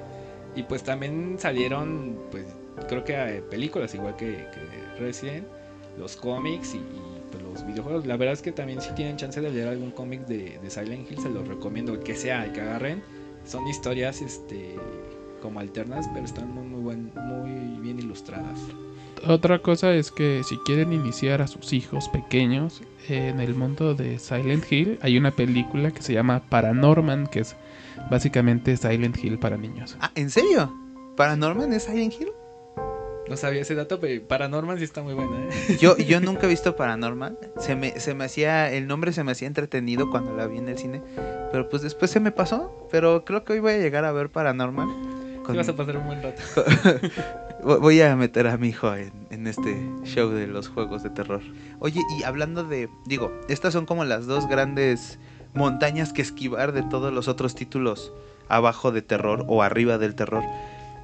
Y 0.55 0.63
pues 0.63 0.83
también 0.83 1.37
salieron, 1.39 2.17
pues 2.31 2.45
creo 2.87 3.03
que 3.03 3.13
eh, 3.13 3.41
películas 3.41 3.93
igual 3.95 4.15
que, 4.15 4.47
que 4.53 4.99
Resident, 4.99 5.45
los 5.97 6.15
cómics 6.17 6.73
y, 6.73 6.77
y, 6.77 7.16
los 7.57 7.67
videojuegos. 7.67 8.05
La 8.05 8.17
verdad 8.17 8.33
es 8.33 8.41
que 8.41 8.51
también 8.51 8.81
si 8.81 8.91
tienen 8.91 9.17
chance 9.17 9.41
de 9.41 9.49
leer 9.49 9.67
algún 9.67 9.91
cómic 9.91 10.25
de, 10.27 10.59
de 10.61 10.69
Silent 10.69 11.09
Hill, 11.09 11.19
se 11.19 11.29
los 11.29 11.47
recomiendo 11.47 11.99
que 11.99 12.15
sea, 12.15 12.51
que 12.53 12.61
agarren. 12.61 13.01
Son 13.45 13.67
historias 13.67 14.21
este 14.21 14.75
como 15.41 15.59
alternas, 15.59 16.09
pero 16.13 16.25
están 16.25 16.53
muy 16.53 16.65
muy 16.65 16.81
buen, 16.81 17.11
muy 17.15 17.79
bien 17.79 17.99
ilustradas. 17.99 18.59
Otra 19.25 19.59
cosa 19.59 19.93
es 19.93 20.11
que 20.11 20.43
si 20.43 20.57
quieren 20.57 20.93
iniciar 20.93 21.41
a 21.41 21.47
sus 21.47 21.73
hijos 21.73 22.09
pequeños 22.09 22.81
en 23.07 23.39
el 23.39 23.55
mundo 23.55 23.95
de 23.95 24.19
Silent 24.19 24.71
Hill, 24.71 24.99
hay 25.01 25.17
una 25.17 25.31
película 25.31 25.91
que 25.91 26.01
se 26.01 26.13
llama 26.13 26.43
Paranorman, 26.49 27.27
que 27.27 27.39
es 27.39 27.55
básicamente 28.11 28.77
Silent 28.77 29.17
Hill 29.23 29.39
para 29.39 29.57
niños. 29.57 29.97
Ah, 29.99 30.11
¿en 30.15 30.29
serio? 30.29 30.71
¿Paranorman 31.15 31.73
es 31.73 31.83
Silent 31.83 32.13
Hill? 32.19 32.29
No 33.29 33.35
sabía 33.37 33.61
ese 33.61 33.75
dato, 33.75 33.99
pero 33.99 34.21
Paranorman 34.27 34.77
sí 34.77 34.83
está 34.85 35.03
muy 35.03 35.13
buena, 35.13 35.37
¿eh? 35.49 35.77
Yo, 35.81 35.97
yo 35.97 36.21
nunca 36.21 36.45
he 36.45 36.49
visto 36.49 36.75
Paranormal. 36.75 37.37
Se 37.59 37.75
me, 37.75 37.99
se 37.99 38.13
me 38.13 38.23
hacía, 38.25 38.71
el 38.71 38.87
nombre 38.87 39.11
se 39.11 39.23
me 39.23 39.33
hacía 39.33 39.47
entretenido 39.47 40.09
cuando 40.09 40.35
la 40.35 40.47
vi 40.47 40.57
en 40.59 40.69
el 40.69 40.77
cine. 40.77 41.01
Pero 41.51 41.67
pues 41.69 41.81
después 41.81 42.09
se 42.11 42.19
me 42.19 42.31
pasó. 42.31 42.87
Pero 42.91 43.25
creo 43.25 43.43
que 43.43 43.53
hoy 43.53 43.59
voy 43.59 43.73
a 43.73 43.77
llegar 43.79 44.05
a 44.05 44.11
ver 44.11 44.29
Paranormal. 44.29 44.87
Con- 45.43 45.55
vas 45.57 45.67
a 45.69 45.75
pasar 45.75 45.97
un 45.97 46.05
buen 46.05 46.21
rato. 46.23 46.41
Vo- 47.63 47.79
Voy 47.79 48.01
a 48.01 48.15
meter 48.15 48.47
a 48.47 48.57
mi 48.57 48.69
hijo 48.69 48.93
en, 48.95 49.11
en 49.29 49.47
este 49.47 49.75
show 50.03 50.29
de 50.29 50.47
los 50.47 50.67
juegos 50.69 51.03
de 51.03 51.09
terror. 51.09 51.41
Oye, 51.79 52.01
y 52.19 52.23
hablando 52.23 52.63
de. 52.63 52.89
Digo, 53.05 53.31
estas 53.49 53.73
son 53.73 53.85
como 53.85 54.05
las 54.05 54.25
dos 54.25 54.47
grandes 54.47 55.19
montañas 55.53 56.13
que 56.13 56.21
esquivar 56.21 56.71
de 56.71 56.83
todos 56.83 57.11
los 57.13 57.27
otros 57.27 57.55
títulos 57.55 58.13
abajo 58.49 58.91
de 58.91 59.01
terror 59.01 59.43
o 59.47 59.63
arriba 59.63 59.97
del 59.97 60.15
terror. 60.15 60.43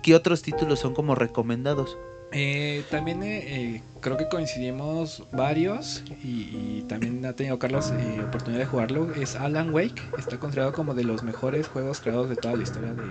¿Qué 0.03 0.13
otros 0.15 0.41
títulos 0.41 0.79
son 0.79 0.93
como 0.93 1.15
recomendados? 1.15 1.97
Eh, 2.35 2.83
también 2.89 3.21
eh, 3.23 3.43
eh, 3.45 3.81
creo 4.01 4.17
que 4.17 4.27
coincidimos 4.27 5.23
varios 5.31 6.03
y, 6.23 6.79
y 6.79 6.85
también 6.87 7.23
ha 7.25 7.33
tenido 7.33 7.59
Carlos 7.59 7.91
eh, 7.91 8.23
oportunidad 8.23 8.59
de 8.61 8.65
jugarlo. 8.65 9.07
Es 9.15 9.35
Alan 9.35 9.73
Wake, 9.73 10.01
está 10.17 10.37
considerado 10.37 10.73
como 10.73 10.93
de 10.95 11.03
los 11.03 11.21
mejores 11.23 11.67
juegos 11.67 11.99
creados 12.01 12.29
de 12.29 12.35
toda 12.35 12.55
la 12.55 12.63
historia 12.63 12.93
de 12.93 13.03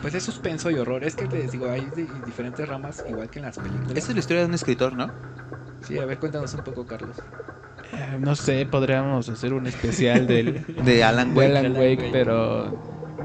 pues 0.00 0.12
de 0.12 0.20
suspenso 0.20 0.70
y 0.70 0.76
horror. 0.76 1.04
Es 1.04 1.14
que 1.14 1.26
les 1.26 1.52
digo, 1.52 1.68
hay 1.70 1.86
de- 1.90 2.06
diferentes 2.24 2.68
ramas 2.68 3.04
igual 3.08 3.28
que 3.28 3.38
en 3.38 3.44
las 3.46 3.58
películas. 3.58 3.96
Esta 3.96 4.10
es 4.12 4.16
la 4.16 4.20
historia 4.20 4.42
de 4.42 4.48
un 4.48 4.54
escritor, 4.54 4.92
¿no? 4.94 5.10
Sí, 5.82 5.98
a 5.98 6.06
ver, 6.06 6.18
cuéntanos 6.18 6.52
un 6.54 6.60
poco, 6.62 6.84
Carlos. 6.86 7.16
Eh, 7.92 8.18
no 8.20 8.34
sé, 8.36 8.66
podríamos 8.66 9.28
hacer 9.28 9.52
un 9.52 9.66
especial 9.66 10.26
del, 10.26 10.64
De 10.84 11.02
Alan 11.04 11.32
de 11.34 11.38
Wake. 11.40 11.50
Alan 11.50 11.66
Alan 11.66 11.80
Wake, 11.80 11.96
Wake. 12.02 12.08
pero 12.12 12.72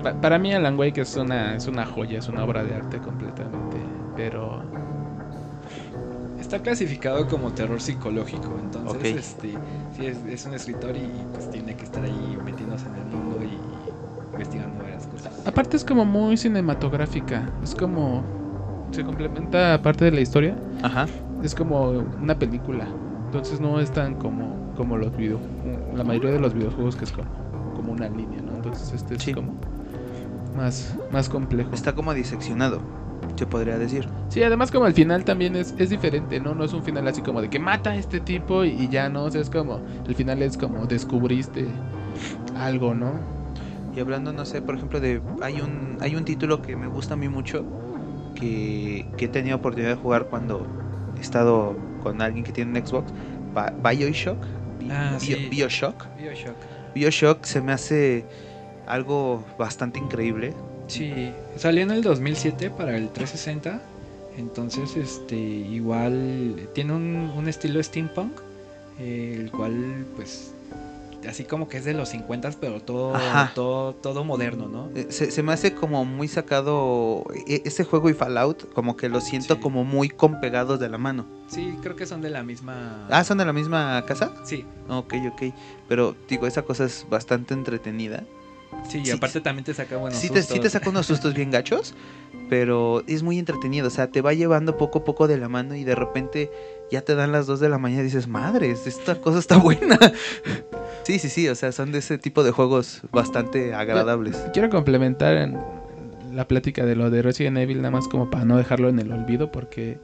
pa- 0.01 0.13
para 0.21 0.37
mí 0.39 0.53
Alan 0.53 0.77
Wake 0.79 1.01
es 1.01 1.15
una, 1.15 1.55
es 1.55 1.67
una 1.67 1.85
joya, 1.85 2.19
es 2.19 2.27
una 2.27 2.43
obra 2.43 2.63
de 2.63 2.73
arte 2.75 2.99
completamente. 2.99 3.77
Pero 4.15 4.63
Está 6.53 6.61
clasificado 6.65 7.27
como 7.27 7.51
terror 7.51 7.81
psicológico, 7.81 8.59
entonces 8.61 9.15
este 9.15 9.57
sí 9.95 10.05
es, 10.05 10.17
es 10.29 10.45
un 10.45 10.53
escritor 10.53 10.95
y 10.95 11.09
pues 11.33 11.49
tiene 11.49 11.75
que 11.75 11.83
estar 11.83 12.03
ahí 12.03 12.37
metiéndose 12.45 12.85
en 12.89 12.93
el 12.93 13.05
mundo 13.05 13.39
y 13.43 13.57
investigando 14.33 14.83
varias 14.83 15.07
cosas. 15.07 15.47
aparte 15.47 15.77
es 15.77 15.83
como 15.83 16.05
muy 16.05 16.37
cinematográfica, 16.37 17.49
es 17.63 17.73
como 17.73 18.23
se 18.91 19.03
complementa 19.03 19.73
aparte 19.73 20.05
de 20.05 20.11
la 20.11 20.21
historia, 20.21 20.55
Ajá. 20.83 21.07
es 21.41 21.55
como 21.55 21.89
una 21.89 22.37
película. 22.37 22.87
Entonces 23.25 23.59
no 23.59 23.79
es 23.79 23.91
tan 23.91 24.13
como, 24.13 24.75
como 24.77 24.95
los 24.95 25.17
video, 25.17 25.39
la 25.95 26.03
mayoría 26.03 26.29
de 26.33 26.39
los 26.39 26.53
videojuegos 26.53 26.95
que 26.95 27.05
es 27.05 27.11
como, 27.11 27.29
como 27.75 27.93
una 27.93 28.07
línea, 28.09 28.43
¿no? 28.43 28.57
Entonces 28.57 28.93
este 28.93 29.15
es 29.15 29.23
Sí. 29.23 29.33
como 29.33 29.55
más, 30.55 30.95
más 31.11 31.29
complejo. 31.29 31.71
Está 31.73 31.93
como 31.93 32.13
diseccionado, 32.13 32.79
se 33.35 33.45
podría 33.45 33.77
decir. 33.77 34.07
Sí, 34.29 34.41
además 34.43 34.71
como 34.71 34.87
el 34.87 34.93
final 34.93 35.23
también 35.23 35.55
es, 35.55 35.73
es 35.77 35.89
diferente, 35.89 36.39
¿no? 36.39 36.53
No 36.55 36.63
es 36.63 36.73
un 36.73 36.83
final 36.83 37.07
así 37.07 37.21
como 37.21 37.41
de 37.41 37.49
que 37.49 37.59
mata 37.59 37.91
a 37.91 37.95
este 37.95 38.19
tipo 38.19 38.63
y, 38.65 38.69
y 38.71 38.89
ya 38.89 39.09
no, 39.09 39.23
o 39.25 39.31
sea, 39.31 39.41
es 39.41 39.49
como, 39.49 39.81
el 40.07 40.15
final 40.15 40.41
es 40.41 40.57
como 40.57 40.85
descubriste 40.85 41.67
algo, 42.57 42.93
¿no? 42.93 43.13
Y 43.95 43.99
hablando, 43.99 44.33
no 44.33 44.45
sé, 44.45 44.61
por 44.61 44.75
ejemplo, 44.75 44.99
de. 44.99 45.21
Hay 45.41 45.61
un, 45.61 45.97
hay 46.01 46.15
un 46.15 46.25
título 46.25 46.61
que 46.61 46.75
me 46.75 46.87
gusta 46.87 47.13
a 47.13 47.17
mí 47.17 47.29
mucho. 47.29 47.63
Que, 48.35 49.05
que 49.17 49.25
he 49.25 49.27
tenido 49.27 49.57
oportunidad 49.57 49.91
de 49.91 49.95
jugar 49.95 50.25
cuando 50.25 50.65
he 51.17 51.21
estado 51.21 51.75
con 52.01 52.21
alguien 52.21 52.43
que 52.43 52.51
tiene 52.51 52.77
un 52.79 52.85
Xbox. 52.85 53.13
Ba- 53.53 53.71
Bioshock. 53.83 54.37
Bi- 54.79 54.89
Ah, 54.91 55.11
Bio- 55.21 55.37
sí. 55.37 55.47
Bioshock. 55.51 56.05
Bioshock. 56.17 56.55
Bioshock 56.95 57.45
se 57.45 57.61
me 57.61 57.71
hace 57.71 58.25
algo 58.87 59.45
bastante 59.59 59.99
increíble. 59.99 60.53
Sí, 60.93 61.31
salió 61.57 61.81
en 61.83 61.91
el 61.91 62.01
2007 62.03 62.69
para 62.69 62.95
el 62.95 63.09
360. 63.09 63.81
Entonces, 64.37 64.95
este, 64.95 65.35
igual 65.35 66.67
tiene 66.73 66.93
un, 66.93 67.31
un 67.35 67.47
estilo 67.47 67.81
steampunk, 67.83 68.31
eh, 68.99 69.37
el 69.39 69.51
cual, 69.51 70.05
pues, 70.15 70.53
así 71.29 71.43
como 71.45 71.67
que 71.69 71.77
es 71.77 71.85
de 71.85 71.93
los 71.93 72.09
50, 72.09 72.51
pero 72.59 72.81
todo, 72.81 73.13
todo, 73.53 73.93
todo 73.93 74.23
moderno, 74.23 74.67
¿no? 74.67 74.89
Eh, 74.95 75.07
Se, 75.09 75.29
se 75.31 75.43
me 75.43 75.53
hace 75.53 75.73
como 75.75 76.03
muy 76.03 76.27
sacado 76.27 77.23
e- 77.47 77.61
ese 77.65 77.83
juego 77.83 78.09
y 78.09 78.13
Fallout, 78.13 78.73
como 78.73 78.97
que 78.97 79.07
lo 79.07 79.21
siento 79.21 79.53
Sí. 79.55 79.59
como 79.61 79.83
muy 79.83 80.09
con 80.09 80.39
pegados 80.41 80.79
de 80.79 80.89
la 80.89 80.97
mano. 80.97 81.25
Sí, 81.47 81.75
creo 81.83 81.95
que 81.95 82.05
son 82.07 82.21
de 82.21 82.29
la 82.31 82.43
misma. 82.43 83.07
Ah, 83.11 83.23
¿son 83.23 83.37
de 83.37 83.45
la 83.45 83.53
misma 83.53 84.03
casa? 84.07 84.33
Sí, 84.45 84.65
Ok, 84.89 85.13
ok. 85.31 85.53
Pero 85.87 86.15
digo, 86.27 86.45
esa 86.47 86.63
cosa 86.63 86.85
es 86.85 87.05
bastante 87.09 87.53
entretenida. 87.53 88.23
Sí, 88.89 88.99
y 88.99 89.05
Sí, 89.05 89.11
aparte 89.11 89.41
también 89.41 89.63
te 89.65 89.73
saca 89.73 89.97
buenos 89.97 90.19
sí, 90.19 90.29
te, 90.29 90.41
sí 90.41 90.47
te 90.49 90.53
sustos. 90.55 90.71
saca 90.73 90.89
unos 90.89 91.05
sustos 91.05 91.33
bien 91.33 91.51
gachos, 91.51 91.93
pero 92.49 93.03
es 93.07 93.23
muy 93.23 93.39
entretenido. 93.39 93.87
O 93.87 93.89
sea, 93.91 94.07
te 94.07 94.21
va 94.21 94.33
llevando 94.33 94.77
poco 94.77 94.99
a 94.99 95.03
poco 95.03 95.27
de 95.27 95.37
la 95.37 95.49
mano 95.49 95.75
y 95.75 95.83
de 95.83 95.95
repente 95.95 96.51
ya 96.91 97.01
te 97.01 97.15
dan 97.15 97.31
las 97.31 97.47
2 97.47 97.59
de 97.59 97.69
la 97.69 97.77
mañana 97.77 98.01
y 98.01 98.05
dices, 98.05 98.27
madres, 98.27 98.85
esta 98.87 99.15
cosa 99.21 99.39
está 99.39 99.57
buena. 99.57 99.97
sí, 101.03 101.19
sí, 101.19 101.29
sí. 101.29 101.47
O 101.49 101.55
sea, 101.55 101.71
son 101.71 101.91
de 101.91 101.99
ese 101.99 102.17
tipo 102.17 102.43
de 102.43 102.51
juegos 102.51 103.01
bastante 103.11 103.73
agradables. 103.73 104.35
Quiero 104.53 104.69
complementar 104.69 105.35
en 105.37 105.57
la 106.31 106.47
plática 106.47 106.83
de 106.85 106.95
lo 106.95 107.11
de 107.11 107.21
Resident 107.21 107.57
Evil, 107.59 107.77
nada 107.77 107.91
más 107.91 108.07
como 108.07 108.29
para 108.31 108.43
no 108.43 108.57
dejarlo 108.57 108.89
en 108.89 108.97
el 108.99 109.11
olvido, 109.11 109.51
porque 109.51 109.99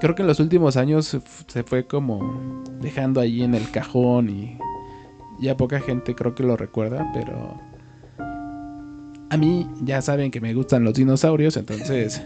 creo 0.00 0.14
que 0.14 0.20
en 0.22 0.28
los 0.28 0.38
últimos 0.38 0.76
años 0.76 1.16
se 1.46 1.62
fue 1.64 1.86
como 1.86 2.62
dejando 2.80 3.18
allí 3.20 3.42
en 3.42 3.54
el 3.54 3.70
cajón 3.70 4.28
y 4.28 4.58
ya 5.40 5.56
poca 5.56 5.80
gente 5.80 6.14
creo 6.14 6.34
que 6.34 6.42
lo 6.42 6.58
recuerda, 6.58 7.10
pero 7.14 7.58
a 9.30 9.36
mí 9.36 9.66
ya 9.82 10.02
saben 10.02 10.30
que 10.30 10.40
me 10.40 10.52
gustan 10.54 10.84
los 10.84 10.94
dinosaurios, 10.94 11.56
entonces 11.56 12.20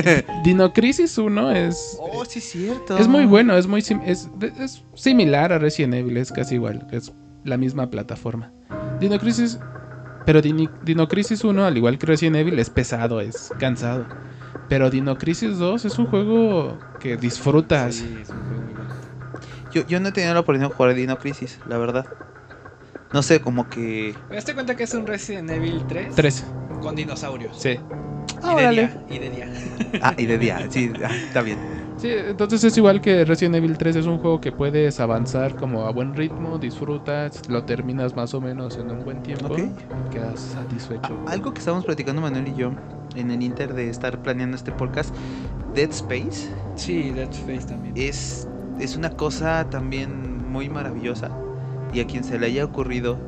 Dino 0.44 0.72
Crisis 0.72 1.16
1 1.18 1.52
es 1.52 1.96
Oh, 1.98 2.24
sí, 2.24 2.38
es 2.38 2.44
cierto. 2.50 2.98
es 2.98 3.08
muy 3.08 3.24
bueno, 3.26 3.56
es 3.56 3.66
muy 3.66 3.80
sim- 3.82 4.00
es, 4.04 4.28
es 4.60 4.82
similar 4.94 5.52
a 5.52 5.58
Resident 5.58 5.94
Evil, 5.94 6.16
es 6.18 6.30
casi 6.32 6.56
igual, 6.56 6.86
es 6.92 7.12
la 7.44 7.56
misma 7.56 7.90
plataforma. 7.90 8.52
Dino 9.00 9.18
Crisis, 9.18 9.58
pero 10.26 10.42
Dini- 10.42 10.70
Dino 10.82 11.08
Crisis 11.08 11.42
1, 11.44 11.64
al 11.64 11.76
igual 11.76 11.98
que 11.98 12.06
Resident 12.06 12.36
Evil, 12.36 12.58
es 12.58 12.68
pesado, 12.70 13.20
es 13.20 13.50
cansado. 13.58 14.06
Pero 14.68 14.90
Dino 14.90 15.16
Crisis 15.18 15.58
2 15.58 15.84
es 15.86 15.98
un 15.98 16.06
juego 16.06 16.78
que 17.00 17.16
disfrutas. 17.16 17.94
Sí, 17.94 18.18
es 18.20 18.28
un 18.28 18.38
juego 18.46 18.62
muy 18.62 18.74
bueno. 18.74 18.90
Yo, 19.72 19.86
yo 19.86 19.98
no 20.00 20.08
he 20.10 20.12
tenido 20.12 20.34
la 20.34 20.40
oportunidad 20.40 20.68
de 20.70 20.74
jugar 20.76 20.90
a 20.90 20.94
Dino 20.94 21.18
Crisis, 21.18 21.58
la 21.66 21.78
verdad. 21.78 22.06
No 23.12 23.22
sé, 23.22 23.40
como 23.40 23.68
que. 23.68 24.14
¿Te 24.28 24.34
das 24.34 24.44
cuenta 24.54 24.76
que 24.76 24.84
es 24.84 24.94
un 24.94 25.06
Resident 25.06 25.50
Evil 25.50 25.82
3? 25.88 26.14
3. 26.14 26.44
Con 26.80 26.94
dinosaurios. 26.96 27.56
Sí. 27.60 27.70
Y 27.70 27.78
Ah, 28.42 28.48
de 28.48 28.54
órale. 28.54 28.82
día, 28.88 29.04
y 29.10 29.18
de 29.18 29.30
día. 29.30 29.52
Ah, 30.02 30.14
y 30.16 30.26
de 30.26 30.38
día, 30.38 30.66
sí, 30.70 30.92
ah, 31.04 31.10
está 31.14 31.42
bien. 31.42 31.58
Sí, 31.98 32.08
entonces 32.10 32.62
es 32.64 32.76
igual 32.78 33.00
que 33.02 33.24
Resident 33.24 33.56
Evil 33.56 33.76
3, 33.76 33.96
es 33.96 34.06
un 34.06 34.18
juego 34.18 34.40
que 34.40 34.52
puedes 34.52 35.00
avanzar 35.00 35.56
como 35.56 35.84
a 35.86 35.90
buen 35.90 36.14
ritmo, 36.14 36.56
disfrutas, 36.58 37.46
lo 37.48 37.64
terminas 37.64 38.14
más 38.14 38.32
o 38.32 38.40
menos 38.40 38.76
en 38.78 38.90
un 38.90 39.04
buen 39.04 39.22
tiempo 39.22 39.46
Ok. 39.52 39.58
y 39.58 40.10
quedas 40.10 40.40
satisfecho. 40.40 41.18
Ah, 41.26 41.32
algo 41.32 41.52
que 41.52 41.58
estábamos 41.58 41.84
platicando 41.84 42.22
Manuel 42.22 42.48
y 42.48 42.54
yo 42.54 42.72
en 43.16 43.30
el 43.32 43.42
inter 43.42 43.74
de 43.74 43.90
estar 43.90 44.22
planeando 44.22 44.56
este 44.56 44.70
podcast, 44.72 45.14
Dead 45.74 45.90
Space 45.90 46.48
Sí, 46.76 47.10
Dead 47.10 47.28
Space 47.30 47.66
también. 47.66 47.92
es, 47.96 48.48
es 48.78 48.96
una 48.96 49.10
cosa 49.10 49.68
también 49.68 50.48
muy 50.48 50.68
maravillosa. 50.70 51.30
Y 51.92 52.00
a 52.00 52.06
quien 52.06 52.24
se 52.24 52.38
le 52.38 52.46
haya 52.46 52.64
ocurrido, 52.64 53.18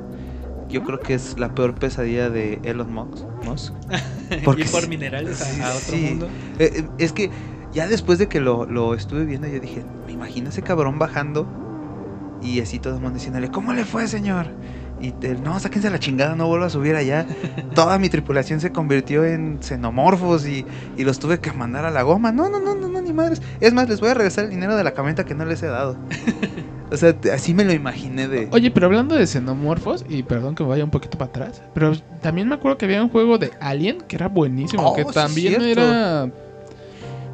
yo 0.68 0.82
creo 0.84 1.00
que 1.00 1.14
es 1.14 1.38
la 1.38 1.54
peor 1.54 1.74
pesadilla 1.74 2.30
de 2.30 2.60
Elon 2.62 2.92
Musk. 2.92 3.24
Musk. 3.44 3.74
porque 4.44 4.62
Ir 4.62 4.70
por 4.70 4.88
minerales 4.88 5.40
a, 5.42 5.44
sí, 5.44 5.60
a 5.60 5.68
otro 5.68 5.96
sí. 5.96 6.06
mundo. 6.08 6.28
Eh, 6.58 6.72
eh, 6.76 6.88
es 6.98 7.12
que 7.12 7.30
ya 7.72 7.86
después 7.86 8.18
de 8.18 8.28
que 8.28 8.40
lo, 8.40 8.66
lo 8.66 8.94
estuve 8.94 9.24
viendo, 9.24 9.48
yo 9.48 9.60
dije, 9.60 9.84
me 10.06 10.12
imagino 10.12 10.50
ese 10.50 10.62
cabrón 10.62 10.98
bajando 10.98 11.46
y 12.42 12.60
así 12.60 12.78
todo 12.78 12.96
el 12.96 13.00
mundo 13.00 13.18
diciéndole, 13.18 13.50
¿cómo 13.50 13.72
le 13.72 13.84
fue, 13.84 14.06
señor? 14.08 14.48
Y 15.00 15.14
él, 15.26 15.42
no, 15.42 15.58
sáquense 15.58 15.90
la 15.90 15.98
chingada, 15.98 16.36
no 16.36 16.46
vuelvo 16.46 16.64
a 16.64 16.70
subir 16.70 16.94
allá. 16.94 17.26
Toda 17.74 17.98
mi 17.98 18.08
tripulación 18.08 18.60
se 18.60 18.70
convirtió 18.70 19.24
en 19.24 19.58
xenomorfos 19.60 20.46
y, 20.46 20.64
y 20.96 21.04
los 21.04 21.18
tuve 21.18 21.40
que 21.40 21.52
mandar 21.52 21.84
a 21.84 21.90
la 21.90 22.02
goma. 22.02 22.30
No, 22.30 22.48
no, 22.48 22.60
no, 22.60 22.74
no, 22.74 22.88
no, 22.88 23.00
ni 23.00 23.12
madres. 23.12 23.42
Es 23.60 23.72
más, 23.72 23.88
les 23.88 24.00
voy 24.00 24.10
a 24.10 24.14
regresar 24.14 24.44
el 24.44 24.50
dinero 24.50 24.76
de 24.76 24.84
la 24.84 24.92
camioneta 24.92 25.24
que 25.24 25.34
no 25.34 25.44
les 25.44 25.62
he 25.62 25.66
dado. 25.66 25.96
O 26.92 26.96
sea, 26.96 27.16
así 27.32 27.54
me 27.54 27.64
lo 27.64 27.72
imaginé 27.72 28.28
de... 28.28 28.48
Oye, 28.52 28.70
pero 28.70 28.86
hablando 28.86 29.14
de 29.16 29.26
xenomorfos, 29.26 30.04
y 30.08 30.22
perdón 30.22 30.54
que 30.54 30.62
me 30.62 30.68
vaya 30.68 30.84
un 30.84 30.90
poquito 30.90 31.16
para 31.16 31.30
atrás, 31.30 31.62
pero 31.74 31.92
también 32.20 32.48
me 32.48 32.54
acuerdo 32.56 32.76
que 32.78 32.84
había 32.84 33.02
un 33.02 33.08
juego 33.08 33.38
de 33.38 33.50
Alien 33.60 33.98
que 34.06 34.16
era 34.16 34.28
buenísimo, 34.28 34.86
Oh, 34.90 34.94
que 34.94 35.04
también 35.06 35.54
cierto. 35.62 35.80
era... 35.80 36.30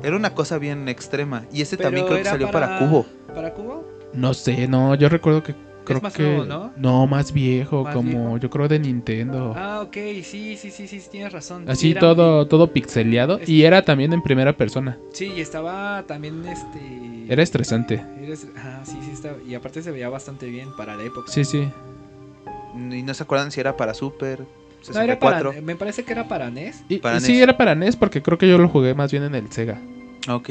Era 0.05 0.17
una 0.17 0.33
cosa 0.33 0.59
bien 0.59 0.89
extrema. 0.89 1.43
Y 1.53 1.61
ese 1.63 1.77
Pero 1.77 1.89
también 1.89 2.07
creo 2.07 2.19
que 2.19 2.25
salió 2.25 2.51
para, 2.53 2.79
Cubo. 2.79 3.05
¿Para 3.35 3.53
Cubo? 3.53 3.85
No 4.13 4.33
sé, 4.33 4.69
no, 4.69 4.95
yo 4.95 5.09
recuerdo 5.09 5.43
que... 5.43 5.55
Creo 5.85 6.01
más 6.03 6.13
que... 6.13 6.23
nuevo, 6.23 6.71
¿no? 6.77 7.07
más 7.07 7.33
viejo, 7.33 7.83
Más 7.83 7.95
como 7.95 8.11
viejo. 8.11 8.37
yo 8.37 8.51
creo 8.51 8.69
de 8.69 8.79
Nintendo. 8.79 9.55
Ah, 9.57 9.81
ok, 9.83 9.95
sí, 10.23 10.57
sí, 10.59 10.71
sí, 10.71 10.87
sí, 10.87 11.01
tienes 11.11 11.33
razón. 11.33 11.63
Sí, 11.65 11.71
Así 11.73 11.91
era- 11.93 12.01
todo, 12.01 12.47
todo 12.47 12.71
pixeleado. 12.71 13.39
Es- 13.39 13.49
Y 13.49 13.65
era 13.65 13.81
también 13.83 14.13
en 14.13 14.23
primera 14.23 14.53
persona. 14.55 14.99
Sí, 15.15 15.33
y 15.35 15.41
estaba 15.41 16.05
también 16.07 16.45
este. 16.47 17.08
Era 17.29 17.43
estresante. 17.43 18.03
Era 18.23 18.35
Ah, 18.57 18.81
sí, 18.85 18.97
sí, 19.05 19.11
estaba. 19.13 19.37
Y 19.47 19.55
aparte 19.55 19.83
se 19.83 19.91
veía 19.91 20.09
bastante 20.09 20.47
bien 20.47 20.75
para 20.77 20.97
la 20.97 21.05
época. 21.05 21.31
Sí, 21.31 21.45
sí. 21.45 21.69
Y 22.75 23.03
no 23.03 23.15
se 23.15 23.23
acuerdan 23.23 23.51
si 23.51 23.61
era 23.61 23.77
para 23.77 23.95
Super, 23.95 24.41
No, 24.93 25.01
era 25.01 25.19
para. 25.19 25.39
64. 25.39 25.63
Me 25.63 25.77
parece 25.77 26.05
que 26.05 26.13
era 26.13 26.29
para 26.29 26.51
NES. 26.51 26.83
Y, 26.89 26.99
Para 26.99 27.19
y 27.19 27.21
sí, 27.21 27.33
NES. 27.33 27.43
era 27.43 27.57
para 27.57 27.75
NES 27.75 27.97
porque 27.97 28.23
creo 28.23 28.39
que 28.39 28.49
yo 28.49 28.59
lo 28.59 28.69
jugué 28.69 28.95
más 28.95 29.11
bien 29.11 29.25
en 29.25 29.35
el 29.35 29.51
Sega. 29.53 29.81
Ok. 30.29 30.47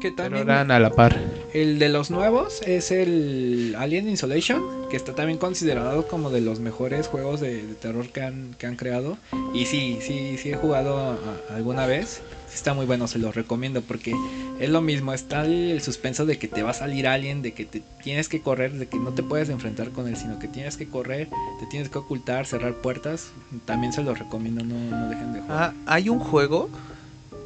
Que 0.00 0.10
Pero 0.10 0.14
también. 0.16 0.48
eran 0.48 0.70
a 0.72 0.80
la 0.80 0.90
par. 0.90 1.16
El 1.54 1.78
de 1.78 1.88
los 1.88 2.10
nuevos 2.10 2.60
es 2.66 2.90
el 2.90 3.76
Alien 3.78 4.08
Isolation, 4.08 4.88
que 4.90 4.96
está 4.96 5.14
también 5.14 5.38
considerado 5.38 6.08
como 6.08 6.30
de 6.30 6.40
los 6.40 6.58
mejores 6.58 7.06
juegos 7.06 7.40
de, 7.40 7.64
de 7.64 7.74
terror 7.74 8.08
que 8.08 8.22
han, 8.22 8.54
que 8.58 8.66
han 8.66 8.74
creado. 8.74 9.16
Y 9.54 9.66
sí, 9.66 9.98
sí, 10.02 10.38
sí 10.38 10.50
he 10.50 10.56
jugado 10.56 10.98
a- 10.98 11.12
a- 11.14 11.54
alguna 11.54 11.86
vez. 11.86 12.20
Está 12.54 12.74
muy 12.74 12.86
bueno, 12.86 13.06
se 13.06 13.18
lo 13.18 13.32
recomiendo 13.32 13.82
porque 13.82 14.14
es 14.60 14.68
lo 14.68 14.82
mismo, 14.82 15.12
está 15.12 15.44
el, 15.44 15.80
suspenso 15.80 16.26
de 16.26 16.38
que 16.38 16.48
te 16.48 16.62
va 16.62 16.70
a 16.70 16.74
salir 16.74 17.08
alguien, 17.08 17.42
de 17.42 17.52
que 17.52 17.64
te 17.64 17.82
tienes 18.02 18.28
que 18.28 18.42
correr, 18.42 18.72
de 18.72 18.86
que 18.86 18.98
no 18.98 19.12
te 19.12 19.22
puedes 19.22 19.48
enfrentar 19.48 19.90
con 19.90 20.06
él, 20.06 20.16
sino 20.16 20.38
que 20.38 20.48
tienes 20.48 20.76
que 20.76 20.88
correr, 20.88 21.28
te 21.60 21.66
tienes 21.66 21.88
que 21.88 21.98
ocultar, 21.98 22.46
cerrar 22.46 22.74
puertas. 22.74 23.32
También 23.64 23.92
se 23.92 24.02
lo 24.02 24.14
recomiendo, 24.14 24.64
no, 24.64 24.74
no 24.74 25.08
dejen 25.08 25.32
de 25.32 25.40
jugar. 25.40 25.58
Ah, 25.58 25.74
hay 25.86 26.08
un 26.08 26.18
juego 26.18 26.68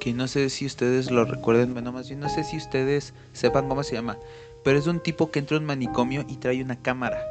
que 0.01 0.13
no 0.13 0.29
sé 0.29 0.51
si 0.51 0.67
ustedes 0.67 1.11
lo 1.11 1.25
recuerden, 1.25 1.73
bueno, 1.73 1.93
más 1.93 2.09
bien 2.09 2.21
no 2.21 2.29
sé 2.29 2.45
si 2.45 2.57
ustedes 2.57 3.15
sepan 3.33 3.69
cómo 3.69 3.83
se 3.83 3.95
llama, 3.95 4.19
pero 4.65 4.79
es 4.79 4.85
de 4.85 4.91
un 4.91 5.01
tipo 5.01 5.31
que 5.31 5.39
entra 5.39 5.57
a 5.57 5.61
un 5.61 5.67
manicomio 5.67 6.25
y 6.29 6.37
trae 6.37 6.63
una 6.63 6.77
cámara. 6.77 7.23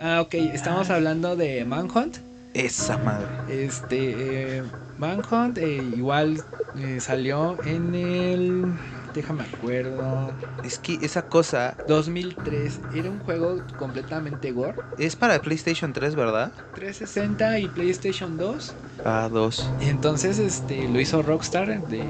Ah, 0.00 0.20
ok, 0.20 0.34
estamos 0.34 0.90
hablando 0.90 1.34
de 1.34 1.64
Manhunt. 1.64 2.27
Esa 2.54 2.98
madre. 2.98 3.28
Este, 3.48 4.58
eh, 4.58 4.62
Manhunt 4.98 5.58
eh, 5.58 5.76
igual 5.96 6.42
eh, 6.76 6.98
salió 7.00 7.58
en 7.64 7.94
el, 7.94 8.72
déjame 9.14 9.44
acuerdo, 9.44 10.32
Es 10.64 10.78
que 10.78 10.98
esa 11.02 11.22
cosa 11.22 11.76
2003. 11.86 12.80
Era 12.94 13.10
un 13.10 13.20
juego 13.20 13.62
completamente 13.78 14.50
gore. 14.52 14.74
es 14.98 15.16
para 15.16 15.40
PlayStation 15.40 15.92
3, 15.92 16.14
¿verdad? 16.14 16.52
360 16.74 17.58
y 17.60 17.68
PlayStation 17.68 18.36
2. 18.36 18.74
Ah, 19.04 19.28
dos. 19.32 19.68
Entonces, 19.80 20.38
este, 20.38 20.88
lo 20.88 21.00
hizo 21.00 21.22
Rockstar 21.22 21.86
de 21.88 22.04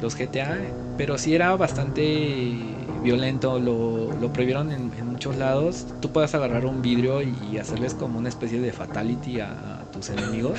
los 0.00 0.16
GTA, 0.16 0.58
pero 0.96 1.18
sí 1.18 1.34
era 1.34 1.56
bastante 1.56 2.56
violento. 3.02 3.58
Lo, 3.58 4.07
lo 4.20 4.32
prohibieron 4.32 4.70
en, 4.70 4.92
en 4.98 5.06
muchos 5.06 5.36
lados. 5.36 5.86
Tú 6.00 6.10
puedes 6.10 6.34
agarrar 6.34 6.66
un 6.66 6.82
vidrio 6.82 7.22
y, 7.22 7.34
y 7.52 7.58
hacerles 7.58 7.94
como 7.94 8.18
una 8.18 8.28
especie 8.28 8.60
de 8.60 8.72
fatality 8.72 9.40
a, 9.40 9.50
a 9.52 9.90
tus 9.90 10.10
enemigos. 10.10 10.58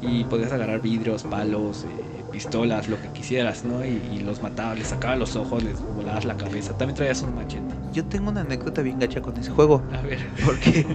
Y 0.00 0.24
podías 0.24 0.52
agarrar 0.52 0.82
vidrios, 0.82 1.22
palos, 1.22 1.84
eh, 1.84 2.24
pistolas, 2.30 2.88
lo 2.88 3.00
que 3.00 3.08
quisieras, 3.08 3.64
¿no? 3.64 3.84
Y, 3.84 4.00
y 4.12 4.20
los 4.20 4.42
matabas, 4.42 4.78
les 4.78 4.88
sacabas 4.88 5.18
los 5.18 5.34
ojos, 5.36 5.62
les 5.62 5.80
volabas 5.80 6.24
la 6.24 6.36
cabeza. 6.36 6.76
También 6.76 6.94
traías 6.94 7.22
un 7.22 7.34
machete. 7.34 7.74
Yo 7.92 8.04
tengo 8.04 8.30
una 8.30 8.42
anécdota 8.42 8.82
bien 8.82 8.98
gacha 8.98 9.22
con 9.22 9.36
ese 9.36 9.50
juego. 9.50 9.82
A 9.92 10.02
ver. 10.02 10.18
Porque 10.44 10.86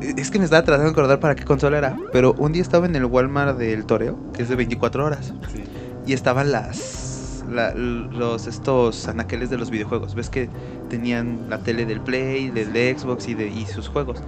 es 0.16 0.30
que 0.30 0.38
me 0.38 0.44
estaba 0.44 0.62
tratando 0.62 0.86
de 0.86 0.92
acordar 0.92 1.20
para 1.20 1.34
qué 1.34 1.44
consola 1.44 1.78
era. 1.78 1.96
Pero 2.12 2.34
un 2.34 2.52
día 2.52 2.62
estaba 2.62 2.86
en 2.86 2.94
el 2.94 3.06
Walmart 3.06 3.58
del 3.58 3.86
Toreo, 3.86 4.18
que 4.32 4.42
es 4.42 4.48
de 4.48 4.56
24 4.56 5.04
horas. 5.04 5.34
Sí. 5.52 5.64
Y 6.06 6.12
estaban 6.12 6.52
las. 6.52 7.03
La- 7.50 7.74
los 7.74 8.46
estos 8.46 9.08
anaqueles 9.08 9.50
de 9.50 9.56
los 9.58 9.70
videojuegos. 9.70 10.14
Ves 10.14 10.30
que 10.30 10.48
tenían 10.88 11.46
la 11.48 11.58
tele 11.58 11.86
del 11.86 12.00
Play, 12.00 12.50
del 12.50 12.72
de 12.72 12.96
Xbox 12.96 13.28
y 13.28 13.34
de 13.34 13.48
y 13.48 13.66
sus 13.66 13.88
juegos. 13.88 14.22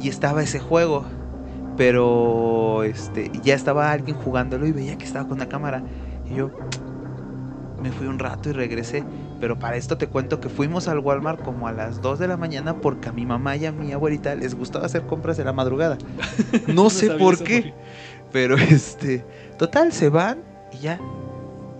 Y 0.00 0.08
estaba 0.08 0.42
ese 0.42 0.58
juego. 0.60 1.04
Pero 1.76 2.82
este 2.82 3.30
ya 3.42 3.54
estaba 3.54 3.92
alguien 3.92 4.16
jugándolo 4.16 4.66
y 4.66 4.72
veía 4.72 4.98
que 4.98 5.04
estaba 5.04 5.26
con 5.28 5.38
una 5.38 5.48
cámara. 5.48 5.82
Y 6.28 6.34
yo 6.34 6.50
me 7.80 7.92
fui 7.92 8.06
un 8.08 8.18
rato 8.18 8.48
y 8.48 8.52
regresé. 8.52 9.04
Pero 9.40 9.56
para 9.60 9.76
esto 9.76 9.96
te 9.96 10.08
cuento 10.08 10.40
que 10.40 10.48
fuimos 10.48 10.88
al 10.88 10.98
Walmart 10.98 11.40
como 11.44 11.68
a 11.68 11.72
las 11.72 12.02
2 12.02 12.18
de 12.18 12.26
la 12.26 12.36
mañana 12.36 12.80
porque 12.80 13.08
a 13.08 13.12
mi 13.12 13.24
mamá 13.24 13.54
y 13.56 13.66
a 13.66 13.72
mi 13.72 13.92
abuelita 13.92 14.34
les 14.34 14.56
gustaba 14.56 14.86
hacer 14.86 15.02
compras 15.06 15.36
de 15.36 15.44
la 15.44 15.52
madrugada. 15.52 15.96
No, 16.66 16.90
sé 16.90 17.10
por 17.12 17.34
eso, 17.34 17.44
qué. 17.44 17.72
Pero 18.32 18.56
este, 18.56 19.24
total, 19.56 19.92
se 19.92 20.08
van 20.08 20.38
y 20.72 20.78
ya 20.78 20.98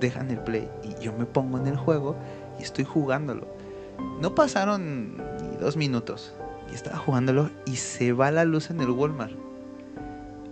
dejan 0.00 0.30
el 0.30 0.38
play. 0.38 0.68
Y 0.82 1.02
yo 1.02 1.12
me 1.12 1.26
pongo 1.26 1.58
en 1.58 1.66
el 1.66 1.76
juego 1.76 2.16
y 2.58 2.62
estoy 2.62 2.84
jugándolo. 2.84 3.46
No 4.20 4.34
pasaron 4.34 5.16
ni 5.16 5.56
dos 5.61 5.76
minutos. 5.76 6.34
y 6.70 6.74
estaba 6.74 6.98
jugándolo 6.98 7.50
y 7.64 7.76
se 7.76 8.12
va 8.12 8.30
la 8.30 8.44
luz 8.44 8.70
en 8.70 8.80
el 8.80 8.90
Walmart. 8.90 9.32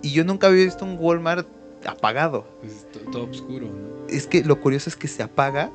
Y 0.02 0.11
yo 0.12 0.24
nunca 0.24 0.46
había 0.46 0.64
visto 0.64 0.85
un 0.85 0.96
Walmart 0.98 1.46
apagado. 1.87 2.46
Pues 2.61 2.87
todo 3.12 3.30
oscuro, 3.30 3.66
¿no? 3.66 4.06
Es 4.09 4.26
que 4.26 4.42
lo 4.44 4.61
curioso 4.61 4.88
es 4.88 4.96
que 4.96 5.09
se 5.09 5.22
apaga 5.22 5.70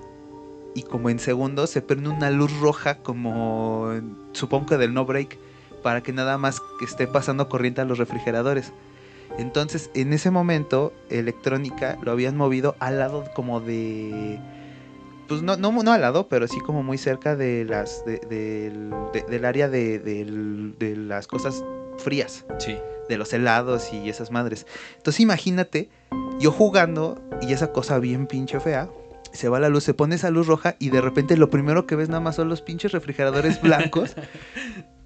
y 0.74 0.84
como 0.84 1.10
en 1.10 1.20
segundos 1.20 1.70
se 1.70 1.82
prende 1.82 2.10
una 2.10 2.32
luz 2.32 2.52
roja 2.60 3.00
como 3.00 3.92
supongo 4.32 4.68
que 4.68 4.78
del 4.78 4.94
no 4.94 5.06
break 5.06 5.38
para 5.84 6.02
que 6.02 6.14
nada 6.14 6.38
más 6.38 6.62
que 6.80 6.86
esté 6.86 7.08
pasando 7.08 7.50
corriente 7.50 7.82
a 7.82 7.86
los 7.86 7.98
refrigeradores. 7.98 8.72
Entonces, 9.38 9.90
en 9.94 10.14
ese 10.14 10.32
momento, 10.32 10.94
electrónica 11.10 11.98
lo 12.02 12.12
habían 12.12 12.38
movido 12.38 12.76
al 12.80 13.00
lado 13.00 13.26
como 13.34 13.60
de 13.62 14.40
pues 15.32 15.42
no, 15.44 15.56
no, 15.56 15.72
no 15.72 15.94
al 15.94 16.02
lado, 16.02 16.28
pero 16.28 16.46
sí 16.46 16.60
como 16.60 16.84
muy 16.84 16.98
cerca 16.98 17.38
de 17.38 17.64
las 17.64 18.04
de, 18.04 18.20
del 19.30 19.46
área 19.46 19.70
de, 19.70 19.98
de, 19.98 20.96
las 20.98 21.26
cosas 21.26 21.64
frías. 22.00 22.46
Sí. 22.60 22.76
De 23.08 23.18
los 23.18 23.32
helados 23.32 23.94
y 23.94 24.10
esas 24.10 24.30
madres. 24.30 24.68
Entonces 24.98 25.22
imagínate, 25.22 25.90
yo 26.38 26.52
jugando 26.52 27.22
y 27.42 27.54
esa 27.54 27.72
cosa 27.72 27.98
bien 28.00 28.28
pinche 28.28 28.60
fea, 28.60 28.90
se 29.32 29.48
va 29.48 29.62
la 29.62 29.70
luz, 29.70 29.86
se 29.86 29.94
pone 29.94 30.16
esa 30.16 30.32
luz 30.32 30.48
roja 30.48 30.76
y 30.80 30.90
de 30.90 31.00
repente 31.00 31.38
lo 31.38 31.50
primero 31.50 31.86
que 31.88 31.96
ves 31.96 32.10
nada 32.10 32.20
más 32.20 32.36
son 32.36 32.50
los 32.50 32.62
pinches 32.62 32.92
refrigeradores 32.92 33.62
blancos. 33.62 34.16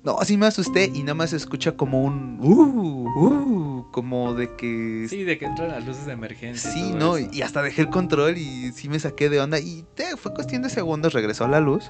No, 0.05 0.19
así 0.19 0.37
me 0.37 0.45
asusté 0.45 0.91
y 0.93 1.01
nada 1.01 1.15
más 1.15 1.31
se 1.31 1.37
escucha 1.37 1.71
como 1.71 2.03
un 2.03 2.37
uh, 2.39 3.09
uh, 3.19 3.91
como 3.91 4.35
de 4.35 4.55
que 4.55 5.07
Sí, 5.09 5.23
de 5.23 5.39
que 5.39 5.45
entran 5.45 5.69
las 5.69 5.83
luces 5.83 6.05
de 6.05 6.13
emergencia. 6.13 6.69
Sí, 6.69 6.93
no, 6.93 7.17
y 7.17 7.41
hasta 7.41 7.63
dejé 7.63 7.81
el 7.81 7.89
control 7.89 8.37
y 8.37 8.71
sí 8.71 8.87
me 8.87 8.99
saqué 8.99 9.29
de 9.29 9.39
onda 9.39 9.59
y 9.59 9.83
te, 9.95 10.15
fue 10.15 10.31
cuestión 10.33 10.61
de 10.61 10.69
segundos 10.69 11.13
regresó 11.13 11.47
la 11.47 11.59
luz. 11.59 11.89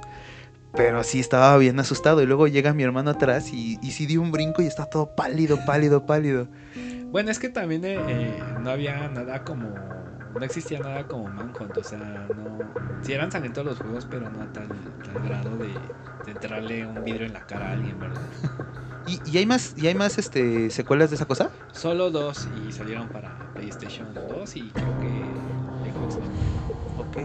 Pero 0.73 1.04
sí 1.04 1.19
estaba 1.19 1.58
bien 1.58 1.80
asustado 1.80 2.21
y 2.21 2.25
luego 2.25 2.47
llega 2.47 2.73
mi 2.73 2.84
hermano 2.84 3.12
atrás 3.12 3.51
y, 3.54 3.78
y 3.82 3.91
sí 3.91 4.06
dio 4.06 4.21
un 4.21 4.32
brinco 4.32 4.62
y 4.62 4.65
está 4.65 4.86
todo 4.86 5.15
pálido, 5.15 5.58
pálido, 5.65 6.06
pálido. 6.06 6.47
Bueno, 7.12 7.32
es 7.32 7.39
que 7.39 7.49
también 7.49 7.86
eh, 7.86 7.97
eh, 8.08 8.43
no 8.62 8.69
había 8.71 9.08
nada 9.08 9.43
como 9.43 9.94
no 10.38 10.45
existía 10.45 10.80
nada 10.80 11.08
como 11.08 11.28
Manhunt, 11.30 11.78
o 11.78 11.84
sea, 11.84 12.28
no. 12.36 12.60
Sí 13.02 13.13
eran 13.13 13.32
sangrientos 13.32 13.65
los 13.65 13.78
juegos, 13.80 14.06
pero 14.10 14.30
no 14.30 14.41
a 14.41 14.48
tal, 14.48 14.67
grado 15.24 15.58
de, 15.58 15.67
de, 16.26 16.32
entrarle 16.32 16.86
un 16.86 17.04
vidrio 17.04 17.26
en 17.26 17.34
la 17.34 17.45
cara 17.45 17.69
a 17.69 17.71
alguien, 17.74 18.00
¿verdad? 18.00 18.21
¿Y, 19.08 19.21
y 19.30 19.38
hay 19.38 19.45
más, 19.45 19.76
y 19.78 19.88
hay 19.88 19.95
más 19.95 20.17
este, 20.17 20.69
secuelas 20.71 21.12
de 21.12 21.15
esa 21.15 21.26
cosa? 21.26 21.52
Solo 21.71 22.10
dos 22.10 22.48
y 22.67 22.71
salieron 22.71 23.08
para 23.10 23.38
PlayStation 23.54 24.08
2 24.13 24.56
y 24.56 24.71
creo 24.71 25.00
que 25.00 25.91
Xbox 25.91 26.15
Ok. 26.98 27.17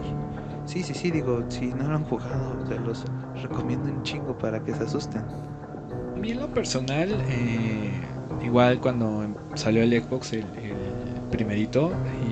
Sí, 0.66 0.82
sí, 0.82 0.94
sí, 0.94 1.10
digo, 1.10 1.44
si 1.48 1.68
no 1.68 1.88
lo 1.88 1.96
han 1.96 2.04
jugado, 2.04 2.64
se 2.68 2.78
los 2.78 3.04
recomiendo 3.42 3.88
un 3.90 4.02
chingo 4.02 4.36
para 4.36 4.62
que 4.62 4.74
se 4.74 4.84
asusten. 4.84 5.22
A 5.22 6.18
mí 6.18 6.30
en 6.30 6.38
lo 6.38 6.48
personal, 6.48 7.08
eh, 7.28 7.90
igual 8.44 8.78
cuando 8.80 9.26
salió 9.54 9.82
el 9.82 10.02
Xbox, 10.02 10.34
el, 10.34 10.44
el 10.56 11.28
primerito, 11.30 11.92
y 12.22 12.29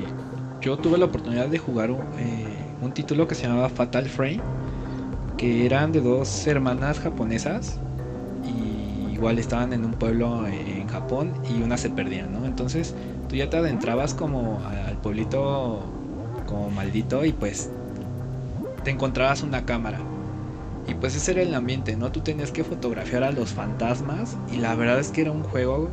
yo 0.60 0.76
tuve 0.78 0.98
la 0.98 1.06
oportunidad 1.06 1.48
de 1.48 1.58
jugar 1.58 1.90
eh, 1.90 2.46
un, 2.82 2.92
título 2.92 3.28
que 3.28 3.34
se 3.34 3.46
llamaba 3.46 3.68
Fatal 3.68 4.08
Frame, 4.08 4.40
que 5.36 5.66
eran 5.66 5.92
de 5.92 6.00
dos 6.00 6.46
hermanas 6.46 6.98
japonesas 6.98 7.78
y 8.44 9.12
igual 9.14 9.38
estaban 9.38 9.72
en 9.72 9.84
un 9.84 9.92
pueblo 9.92 10.46
en 10.46 10.86
Japón 10.88 11.32
y 11.48 11.62
una 11.62 11.76
se 11.76 11.90
perdía, 11.90 12.26
¿no? 12.26 12.44
Entonces 12.44 12.94
tú 13.28 13.36
ya 13.36 13.48
te 13.50 13.56
adentrabas 13.56 14.14
como 14.14 14.60
al 14.66 14.96
pueblito 14.96 15.82
como 16.46 16.70
maldito 16.70 17.24
y 17.24 17.32
pues 17.32 17.70
te 18.82 18.90
encontrabas 18.90 19.42
una 19.42 19.64
cámara. 19.64 19.98
Y 20.88 20.94
pues 20.94 21.14
ese 21.14 21.32
era 21.32 21.42
el 21.42 21.54
ambiente, 21.54 21.96
¿no? 21.96 22.10
Tú 22.10 22.20
tenías 22.20 22.50
que 22.50 22.64
fotografiar 22.64 23.22
a 23.22 23.30
los 23.30 23.50
fantasmas 23.50 24.36
y 24.50 24.56
la 24.56 24.74
verdad 24.74 24.98
es 24.98 25.10
que 25.10 25.20
era 25.20 25.32
un 25.32 25.42
juego 25.42 25.90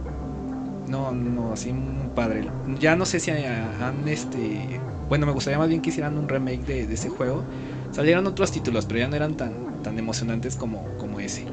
no, 0.88 1.12
no, 1.12 1.54
así 1.54 1.72
un 1.72 2.12
padre. 2.16 2.48
Ya 2.80 2.96
no 2.96 3.06
sé 3.06 3.20
si 3.20 3.32
han 3.32 4.08
este. 4.08 4.80
Bueno, 5.10 5.26
me 5.26 5.32
gustaría 5.32 5.58
más 5.58 5.70
bien 5.70 5.82
que 5.82 5.90
hicieran 5.90 6.18
un 6.18 6.28
remake 6.28 6.66
de, 6.66 6.94
ese 6.94 7.10
juego. 7.10 7.44
Salieron 7.92 8.26
otros 8.28 8.52
títulos, 8.52 8.86
pero 8.86 9.00
ya 9.00 9.08
no 9.08 9.16
eran 9.16 9.36
tan, 9.36 9.82
tan 9.84 9.98
emocionantes 9.98 10.56
como, 10.56 10.86
como 10.98 11.20
ese. 11.20 11.46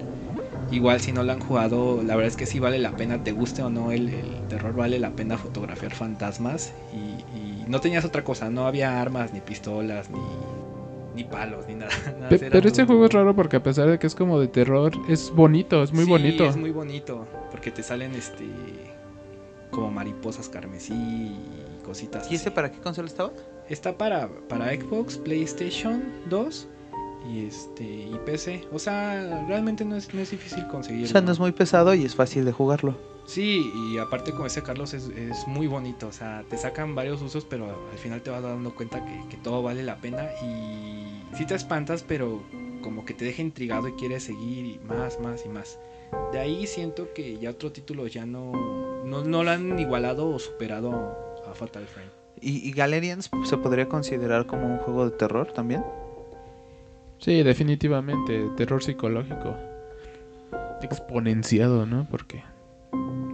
Igual 0.71 1.01
si 1.01 1.13
no 1.13 1.23
lo 1.23 1.33
han 1.33 1.41
jugado, 1.41 2.03
la 2.03 2.17
verdad 2.17 2.29
es 2.29 2.37
que 2.37 2.47
sí 2.47 2.59
vale 2.59 2.79
la 2.79 2.93
pena, 2.93 3.23
te 3.23 3.33
guste 3.33 3.63
o 3.63 3.69
no 3.69 3.93
el, 3.93 4.11
terror, 4.49 4.75
vale 4.75 4.99
la 4.99 5.11
pena 5.11 5.37
fotografiar 5.37 5.93
fantasmas. 5.93 6.73
Y, 6.93 7.23
no 7.69 7.81
tenías 7.81 8.05
otra 8.05 8.25
cosa, 8.25 8.51
no 8.51 8.67
había 8.67 9.01
armas, 9.01 9.33
ni 9.33 9.41
pistolas, 9.41 10.11
ni, 10.11 10.19
ni 11.15 11.25
palos, 11.25 11.67
ni 11.69 11.75
nada. 11.75 11.93
pero 12.29 12.69
este 12.69 12.85
juego 12.85 13.07
es 13.07 13.13
raro 13.13 13.37
porque 13.37 13.57
a 13.57 13.63
pesar 13.63 13.89
de 13.89 13.99
que 13.99 14.07
es 14.07 14.15
como 14.15 14.41
de 14.41 14.49
terror, 14.49 14.93
es 15.09 15.31
bonito, 15.31 15.83
es 15.83 15.93
muy 15.93 16.05
bonito. 16.05 16.45
Es 16.45 16.57
muy 16.57 16.71
bonito, 16.71 17.27
porque 17.51 17.71
te 17.71 17.83
salen 17.83 18.15
este 18.15 18.45
como 19.73 19.91
mariposas 19.91 20.49
carmesí 20.49 20.95
y 20.95 21.85
cositas. 21.85 22.31
¿Y 22.31 22.37
ese 22.37 22.53
para 22.53 22.71
qué 22.71 22.79
consola 22.79 23.09
estaba? 23.09 23.33
Está 23.69 23.99
para, 23.99 24.29
para 24.49 24.73
Xbox, 24.73 25.19
PlayStation 25.19 26.05
2 26.29 26.69
y 27.29 27.47
este 27.47 27.85
y 27.85 28.21
PC. 28.25 28.69
O 28.73 28.79
sea, 28.79 29.45
realmente 29.49 29.85
no 29.85 29.97
es, 29.97 30.13
no 30.15 30.21
es 30.21 30.31
difícil 30.31 30.67
conseguirlo. 30.69 31.09
O 31.09 31.11
sea, 31.11 31.21
no 31.21 31.33
es 31.33 31.41
muy 31.41 31.51
pesado 31.51 31.95
y 31.95 32.05
es 32.05 32.15
fácil 32.15 32.45
de 32.45 32.53
jugarlo. 32.53 32.97
Sí, 33.25 33.73
y 33.75 33.99
aparte 33.99 34.33
como 34.33 34.47
ese 34.47 34.63
Carlos 34.63 34.95
es, 34.95 35.09
es, 35.09 35.47
muy 35.47 35.69
bonito, 35.69 36.09
o 36.09 36.13
sea, 36.13 36.45
te 36.51 36.59
sacan 36.59 36.97
varios 36.97 37.23
usos, 37.23 37.45
pero 37.45 37.89
al 37.93 37.99
final 37.99 38.21
te 38.21 38.31
vas 38.31 38.43
dando 38.43 38.75
cuenta 38.75 39.05
que, 39.05 39.29
que 39.29 39.37
todo 39.37 39.63
vale 39.63 39.85
la 39.85 39.99
pena 39.99 40.25
y 40.43 41.23
sí 41.37 41.47
te 41.47 41.55
espantas, 41.55 42.05
pero 42.07 42.43
como 42.83 43.05
que 43.05 43.15
te 43.15 43.25
deja 43.25 43.41
intrigado 43.41 43.87
y 43.87 43.93
quieres 43.93 44.25
seguir 44.25 44.81
más, 44.83 45.21
más 45.21 45.47
y 45.47 45.49
más. 45.49 45.79
De 46.33 46.39
ahí 46.39 46.67
siento 46.67 47.13
que 47.15 47.39
ya 47.39 47.51
otro 47.51 47.73
título 47.73 48.07
ya 48.07 48.25
no, 48.25 49.03
no, 49.05 49.25
no 49.25 49.45
lo 49.45 49.51
han 49.51 49.79
igualado 49.79 50.29
o 50.29 50.39
superado 50.39 50.91
a 51.47 51.55
Fatal 51.55 51.87
Frame. 51.87 52.11
¿Y, 52.41 52.69
¿Y, 52.69 52.73
Galerians 52.73 53.31
se 53.45 53.57
podría 53.59 53.89
considerar 53.89 54.47
como 54.47 54.67
un 54.67 54.79
juego 54.79 55.09
de 55.09 55.17
terror 55.17 55.53
también? 55.53 55.85
Sí, 57.19 57.43
definitivamente, 57.43 58.49
terror 58.57 58.83
psicológico. 58.83 59.57
Exponenciado, 60.83 61.87
¿no? 61.87 62.07
Porque... 62.11 62.43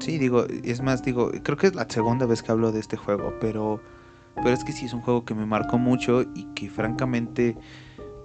Sí, 0.00 0.18
digo, 0.18 0.44
es 0.62 0.82
más, 0.82 1.02
digo, 1.02 1.30
creo 1.42 1.56
que 1.56 1.68
es 1.68 1.74
la 1.74 1.88
segunda 1.88 2.26
vez 2.26 2.42
que 2.42 2.52
hablo 2.52 2.70
de 2.70 2.80
este 2.80 2.96
juego, 2.96 3.34
pero, 3.40 3.80
pero 4.36 4.50
es 4.50 4.62
que 4.62 4.72
sí 4.72 4.84
es 4.84 4.92
un 4.92 5.00
juego 5.00 5.24
que 5.24 5.34
me 5.34 5.46
marcó 5.46 5.78
mucho 5.78 6.22
y 6.34 6.44
que 6.54 6.68
francamente 6.68 7.56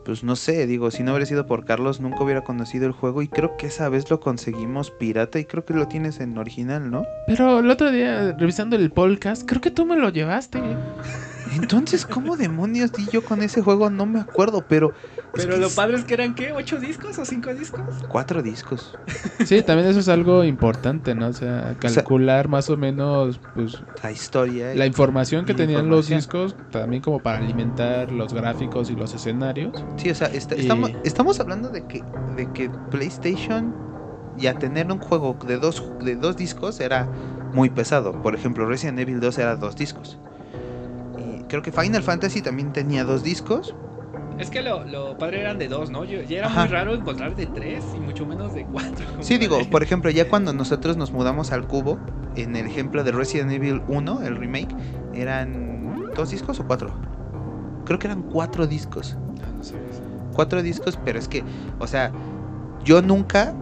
pues 0.03 0.23
no 0.23 0.35
sé, 0.35 0.67
digo, 0.67 0.91
si 0.91 1.03
no 1.03 1.11
hubiera 1.11 1.25
sido 1.25 1.45
por 1.45 1.65
Carlos 1.65 1.99
nunca 1.99 2.23
hubiera 2.23 2.43
conocido 2.43 2.85
el 2.85 2.91
juego 2.91 3.21
y 3.21 3.27
creo 3.27 3.57
que 3.57 3.67
esa 3.67 3.89
vez 3.89 4.09
lo 4.09 4.19
conseguimos 4.19 4.91
pirata 4.91 5.39
y 5.39 5.45
creo 5.45 5.65
que 5.65 5.73
lo 5.73 5.87
tienes 5.87 6.19
en 6.19 6.37
original, 6.37 6.91
¿no? 6.91 7.05
Pero 7.27 7.59
el 7.59 7.69
otro 7.69 7.91
día 7.91 8.33
revisando 8.37 8.75
el 8.75 8.91
podcast, 8.91 9.43
creo 9.47 9.61
que 9.61 9.71
tú 9.71 9.85
me 9.85 9.95
lo 9.95 10.09
llevaste. 10.09 10.61
Entonces, 11.55 12.05
¿cómo 12.05 12.35
demonios 12.35 12.91
di 12.91 13.05
yo 13.11 13.23
con 13.23 13.41
ese 13.41 13.61
juego? 13.61 13.89
No 13.89 14.05
me 14.05 14.19
acuerdo, 14.19 14.65
pero... 14.67 14.93
Pero 15.33 15.57
lo 15.57 15.69
padre 15.71 15.97
es 15.97 16.05
que 16.05 16.13
eran, 16.13 16.35
¿qué? 16.35 16.51
¿Ocho 16.51 16.79
discos 16.79 17.17
o 17.17 17.25
cinco 17.25 17.53
discos? 17.53 17.81
Cuatro 18.07 18.43
discos. 18.43 18.95
Sí, 19.45 19.63
también 19.63 19.89
eso 19.89 19.99
es 19.99 20.07
algo 20.07 20.43
importante, 20.43 21.15
¿no? 21.15 21.27
O 21.27 21.33
sea, 21.33 21.75
calcular 21.79 22.47
más 22.47 22.69
o 22.69 22.77
menos, 22.77 23.39
pues... 23.55 23.81
La 24.03 24.11
historia. 24.11 24.75
La 24.75 24.85
información 24.85 25.45
que 25.45 25.53
tenían 25.53 25.89
los 25.89 26.07
discos, 26.07 26.55
también 26.71 27.01
como 27.01 27.19
para 27.21 27.39
alimentar 27.39 28.11
los 28.11 28.33
gráficos 28.33 28.91
y 28.91 28.95
los 28.95 29.13
escenarios. 29.13 29.83
Sí, 29.97 30.11
o 30.11 30.15
sea, 30.15 30.27
estamos, 30.27 30.91
estamos 31.03 31.39
hablando 31.39 31.69
de 31.69 31.85
que, 31.87 32.03
de 32.35 32.51
que 32.53 32.69
PlayStation 32.91 33.73
ya 34.37 34.57
tener 34.59 34.91
un 34.91 34.99
juego 34.99 35.37
de 35.47 35.57
dos, 35.57 35.83
de 36.03 36.15
dos 36.15 36.37
discos 36.37 36.79
era 36.79 37.07
muy 37.53 37.69
pesado. 37.69 38.21
Por 38.21 38.35
ejemplo, 38.35 38.67
Resident 38.67 38.99
Evil 38.99 39.19
2 39.19 39.37
era 39.39 39.55
dos 39.55 39.75
discos 39.75 40.19
creo 41.53 41.61
que 41.61 41.71
Final 41.71 42.01
Fantasy 42.01 42.41
también 42.41 42.73
tenía 42.73 43.03
dos 43.03 43.21
discos. 43.21 43.75
Es 44.39 44.49
que 44.49 44.61
lo, 44.61 44.83
lo 44.83 45.17
padre 45.17 45.41
eran 45.41 45.57
de 45.57 45.67
dos, 45.67 45.89
¿no? 45.89 46.03
ya 46.05 46.37
era 46.37 46.49
muy 46.49 46.67
raro 46.67 46.93
encontrar 46.93 47.35
de 47.35 47.45
tres 47.45 47.83
y 47.95 47.99
mucho 47.99 48.25
menos 48.25 48.53
de 48.53 48.65
cuatro. 48.65 49.05
Sí, 49.21 49.37
digo, 49.37 49.59
por 49.69 49.83
ejemplo, 49.83 50.09
ya 50.09 50.27
cuando 50.27 50.53
nosotros 50.53 50.97
nos 50.97 51.11
mudamos 51.11 51.51
al 51.51 51.67
cubo, 51.67 51.99
en 52.35 52.55
el 52.55 52.65
ejemplo 52.65 53.03
de 53.03 53.11
Resident 53.11 53.51
Evil 53.51 53.81
1, 53.87 54.23
el 54.23 54.35
remake, 54.35 54.75
eran 55.13 56.11
dos 56.15 56.31
discos 56.31 56.59
o 56.59 56.65
cuatro. 56.65 56.91
Creo 57.85 57.99
que 57.99 58.07
eran 58.07 58.23
cuatro 58.23 58.65
discos. 58.65 59.17
Ah, 59.41 59.51
no 59.55 59.63
sé. 59.63 59.75
Cuatro 60.33 60.63
discos, 60.63 60.97
pero 61.03 61.19
es 61.19 61.27
que, 61.27 61.43
o 61.79 61.85
sea, 61.85 62.11
yo 62.83 63.01
nunca 63.01 63.53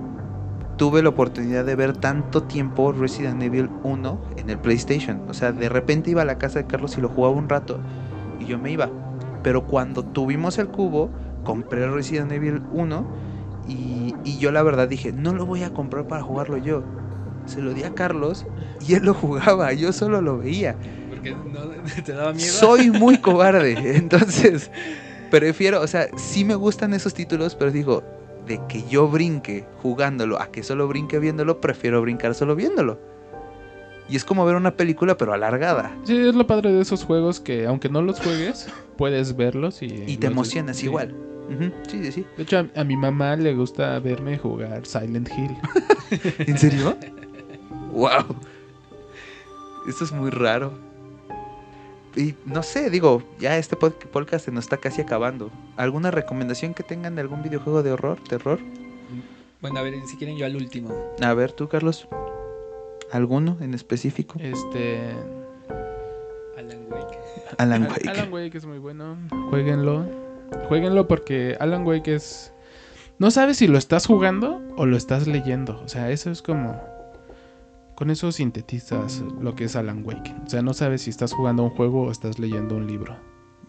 tuve 0.77 1.03
la 1.03 1.09
oportunidad 1.09 1.65
de 1.65 1.75
ver 1.75 1.95
tanto 1.97 2.43
tiempo 2.43 2.91
Resident 2.91 3.43
Evil 3.43 3.69
1 3.83 4.21
en 4.37 4.49
el 4.49 4.57
PlayStation. 4.57 5.21
O 5.27 5.33
sea, 5.33 5.51
de 5.51 5.69
repente 5.69 6.11
iba 6.11 6.21
a 6.21 6.25
la 6.25 6.37
casa 6.37 6.59
de 6.59 6.65
Carlos 6.65 6.97
y 6.97 7.01
lo 7.01 7.09
jugaba 7.09 7.35
un 7.35 7.49
rato 7.49 7.79
y 8.39 8.45
yo 8.45 8.57
me 8.57 8.71
iba. 8.71 8.89
Pero 9.43 9.65
cuando 9.65 10.03
tuvimos 10.03 10.57
el 10.59 10.67
cubo, 10.67 11.09
compré 11.43 11.89
Resident 11.89 12.31
Evil 12.31 12.61
1 12.73 13.05
y, 13.67 14.37
yo 14.39 14.51
la 14.51 14.63
verdad 14.63 14.87
dije, 14.87 15.11
no 15.11 15.33
lo 15.33 15.45
voy 15.45 15.63
a 15.63 15.73
comprar 15.73 16.07
para 16.07 16.23
jugarlo 16.23 16.57
yo. 16.57 16.83
Se 17.45 17.61
lo 17.61 17.73
di 17.73 17.83
a 17.83 17.93
Carlos 17.93 18.45
y 18.87 18.93
él 18.95 19.03
lo 19.03 19.13
jugaba, 19.13 19.73
yo 19.73 19.93
solo 19.93 20.21
lo 20.21 20.37
veía. 20.37 20.75
Porque 21.09 21.31
no 21.31 21.61
te 22.05 22.13
daba 22.13 22.33
miedo. 22.33 22.51
Soy 22.51 22.91
muy 22.91 23.17
cobarde, 23.21 23.97
entonces 23.97 24.71
prefiero, 25.29 25.81
o 25.81 25.87
sea, 25.87 26.07
sí 26.17 26.43
me 26.43 26.55
gustan 26.55 26.93
esos 26.93 27.13
títulos, 27.13 27.55
pero 27.55 27.71
digo, 27.71 28.03
de 28.45 28.59
que 28.67 28.83
yo 28.87 29.07
brinque 29.07 29.65
jugándolo 29.81 30.39
a 30.39 30.51
que 30.51 30.63
solo 30.63 30.87
brinque 30.87 31.19
viéndolo, 31.19 31.61
prefiero 31.61 32.01
brincar 32.01 32.35
solo 32.35 32.55
viéndolo. 32.55 32.99
Y 34.09 34.17
es 34.17 34.25
como 34.25 34.45
ver 34.45 34.55
una 34.55 34.75
película 34.75 35.15
pero 35.15 35.33
alargada. 35.33 35.95
Sí, 36.03 36.17
es 36.17 36.35
lo 36.35 36.45
padre 36.45 36.71
de 36.73 36.81
esos 36.81 37.05
juegos 37.05 37.39
que 37.39 37.65
aunque 37.65 37.87
no 37.87 38.01
los 38.01 38.19
juegues, 38.19 38.67
puedes 39.01 39.35
verlos 39.35 39.81
y... 39.81 39.85
Y 40.05 40.17
te 40.17 40.27
los- 40.27 40.33
emocionas 40.33 40.77
sí. 40.77 40.85
igual. 40.85 41.15
Ujú, 41.49 41.71
Sí, 41.89 42.03
sí, 42.03 42.11
sí. 42.11 42.25
De 42.37 42.43
hecho, 42.43 42.59
a, 42.59 42.79
a 42.79 42.83
mi 42.83 42.95
mamá 42.95 43.35
le 43.35 43.55
gusta 43.55 43.97
verme 43.99 44.37
jugar 44.37 44.85
Silent 44.85 45.27
Hill. 45.35 45.57
¿En 46.47 46.57
serio? 46.59 46.95
wow. 47.91 48.23
Esto 49.89 50.03
es 50.03 50.11
muy 50.11 50.29
raro. 50.29 50.71
Y 52.15 52.35
no 52.45 52.61
sé, 52.61 52.91
digo, 52.91 53.23
ya 53.39 53.57
este 53.57 53.75
pod- 53.75 53.93
podcast 54.11 54.45
se 54.45 54.51
nos 54.51 54.65
está 54.65 54.77
casi 54.77 55.01
acabando. 55.01 55.49
¿Alguna 55.77 56.11
recomendación 56.11 56.75
que 56.75 56.83
tengan 56.83 57.15
de 57.15 57.21
algún 57.21 57.41
videojuego 57.41 57.81
de 57.81 57.91
horror, 57.93 58.19
terror? 58.29 58.59
Bueno, 59.61 59.79
a 59.79 59.81
ver, 59.81 59.95
si 60.07 60.17
quieren 60.17 60.37
yo 60.37 60.45
al 60.45 60.55
último. 60.55 60.93
A 61.21 61.33
ver, 61.33 61.51
tú, 61.53 61.67
Carlos. 61.67 62.07
¿Alguno 63.11 63.57
en 63.61 63.73
específico? 63.73 64.37
Este... 64.39 64.99
Alan 66.57 66.85
Wake. 66.89 67.00
Alan 67.57 67.83
Al- 67.83 67.89
Wake. 67.89 68.09
Alan 68.09 68.33
Wake 68.33 68.57
es 68.57 68.65
muy 68.65 68.79
bueno. 68.79 69.17
Jueguenlo. 69.49 70.05
Jueguenlo 70.67 71.07
porque 71.07 71.57
Alan 71.59 71.85
Wake 71.85 72.15
es... 72.15 72.53
No 73.19 73.29
sabes 73.31 73.57
si 73.57 73.67
lo 73.67 73.77
estás 73.77 74.07
jugando 74.07 74.61
o 74.77 74.85
lo 74.85 74.97
estás 74.97 75.27
leyendo. 75.27 75.79
O 75.83 75.87
sea, 75.87 76.09
eso 76.09 76.31
es 76.31 76.41
como... 76.41 76.81
Con 77.95 78.09
eso 78.09 78.31
sintetizas 78.31 79.23
lo 79.39 79.53
que 79.55 79.65
es 79.65 79.75
Alan 79.75 80.03
Wake. 80.03 80.33
O 80.45 80.49
sea, 80.49 80.61
no 80.63 80.73
sabes 80.73 81.03
si 81.03 81.11
estás 81.11 81.33
jugando 81.33 81.63
un 81.63 81.69
juego 81.69 82.03
o 82.03 82.11
estás 82.11 82.39
leyendo 82.39 82.75
un 82.75 82.87
libro. 82.87 83.15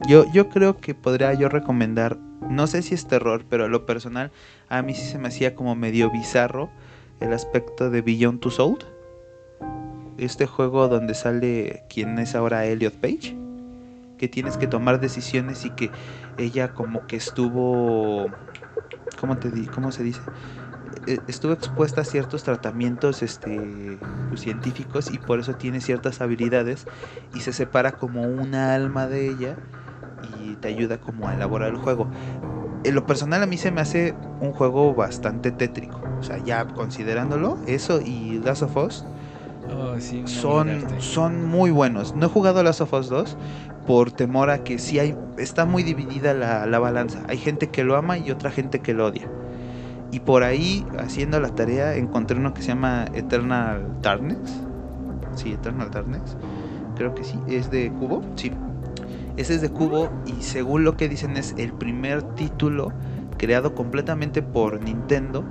Yo, 0.08 0.24
yo 0.32 0.48
creo 0.48 0.78
que 0.78 0.94
podría 0.94 1.34
yo 1.34 1.48
recomendar, 1.50 2.16
no 2.48 2.66
sé 2.66 2.80
si 2.82 2.94
es 2.94 3.06
terror, 3.06 3.44
pero 3.48 3.66
a 3.66 3.68
lo 3.68 3.84
personal, 3.84 4.32
a 4.68 4.80
mí 4.82 4.94
sí 4.94 5.02
se 5.06 5.18
me 5.18 5.28
hacía 5.28 5.54
como 5.54 5.76
medio 5.76 6.10
bizarro 6.10 6.70
el 7.20 7.32
aspecto 7.34 7.90
de 7.90 8.00
Beyond 8.00 8.40
Two 8.40 8.50
Soul. 8.50 8.78
Este 10.16 10.46
juego 10.46 10.88
donde 10.88 11.14
sale 11.14 11.84
quien 11.90 12.18
es 12.18 12.34
ahora 12.34 12.64
Elliot 12.64 12.94
Page. 12.94 13.36
Que 14.22 14.28
tienes 14.28 14.56
que 14.56 14.68
tomar 14.68 15.00
decisiones 15.00 15.64
y 15.64 15.70
que 15.70 15.90
ella 16.38 16.68
como 16.74 17.08
que 17.08 17.16
estuvo... 17.16 18.30
¿Cómo, 19.18 19.36
te 19.36 19.50
di 19.50 19.66
¿Cómo 19.66 19.90
se 19.90 20.04
dice? 20.04 20.20
Eh, 21.08 21.18
Estuvo 21.26 21.52
expuesta 21.52 22.02
a 22.02 22.04
ciertos 22.04 22.44
tratamientos 22.44 23.24
este, 23.24 23.98
pues, 24.28 24.40
científicos 24.40 25.10
y 25.10 25.18
por 25.18 25.40
eso 25.40 25.56
tiene 25.56 25.80
ciertas 25.80 26.20
habilidades 26.20 26.86
y 27.34 27.40
se 27.40 27.52
separa 27.52 27.90
como 27.90 28.22
una 28.22 28.76
alma 28.76 29.08
de 29.08 29.28
ella 29.28 29.56
y 30.38 30.54
te 30.54 30.68
ayuda 30.68 30.98
como 30.98 31.26
a 31.26 31.34
elaborar 31.34 31.70
el 31.70 31.76
juego. 31.78 32.08
En 32.84 32.94
lo 32.94 33.04
personal 33.04 33.42
a 33.42 33.46
mí 33.46 33.56
se 33.56 33.72
me 33.72 33.80
hace 33.80 34.14
un 34.38 34.52
juego 34.52 34.94
bastante 34.94 35.50
tétrico. 35.50 36.00
O 36.20 36.22
sea, 36.22 36.38
ya 36.38 36.64
considerándolo, 36.64 37.58
eso 37.66 38.00
y 38.00 38.38
Last 38.38 38.62
of 38.62 38.76
Us 38.76 39.04
Oh, 39.70 39.98
sí, 40.00 40.22
son, 40.26 40.84
son 40.98 41.44
muy 41.44 41.70
buenos. 41.70 42.14
No 42.16 42.26
he 42.26 42.28
jugado 42.28 42.62
Last 42.62 42.80
of 42.80 42.92
Us 42.92 43.08
2 43.08 43.36
por 43.86 44.12
temor 44.12 44.50
a 44.50 44.64
que 44.64 44.78
sí 44.78 44.98
hay, 44.98 45.16
está 45.38 45.64
muy 45.64 45.82
dividida 45.82 46.34
la, 46.34 46.66
la 46.66 46.78
balanza. 46.78 47.22
Hay 47.28 47.38
gente 47.38 47.70
que 47.70 47.84
lo 47.84 47.96
ama 47.96 48.18
y 48.18 48.30
otra 48.30 48.50
gente 48.50 48.80
que 48.80 48.94
lo 48.94 49.06
odia. 49.06 49.28
Y 50.10 50.20
por 50.20 50.42
ahí, 50.44 50.86
haciendo 50.98 51.40
la 51.40 51.54
tarea, 51.54 51.96
encontré 51.96 52.36
uno 52.38 52.54
que 52.54 52.62
se 52.62 52.68
llama 52.68 53.06
Eternal 53.14 53.98
Darkness. 54.02 54.66
Sí, 55.34 55.52
Eternal 55.52 55.90
Darkness. 55.90 56.36
Creo 56.96 57.14
que 57.14 57.24
sí. 57.24 57.38
¿Es 57.46 57.70
de 57.70 57.92
Cubo? 57.92 58.22
Sí. 58.36 58.52
Ese 59.36 59.54
es 59.54 59.60
de 59.62 59.70
Cubo 59.70 60.22
y 60.26 60.42
según 60.42 60.84
lo 60.84 60.96
que 60.96 61.08
dicen 61.08 61.36
es 61.36 61.54
el 61.56 61.72
primer 61.72 62.22
título 62.22 62.92
creado 63.38 63.74
completamente 63.74 64.42
por 64.42 64.80
Nintendo 64.82 65.44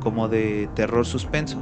como 0.00 0.28
de 0.28 0.68
terror 0.74 1.04
suspenso. 1.06 1.58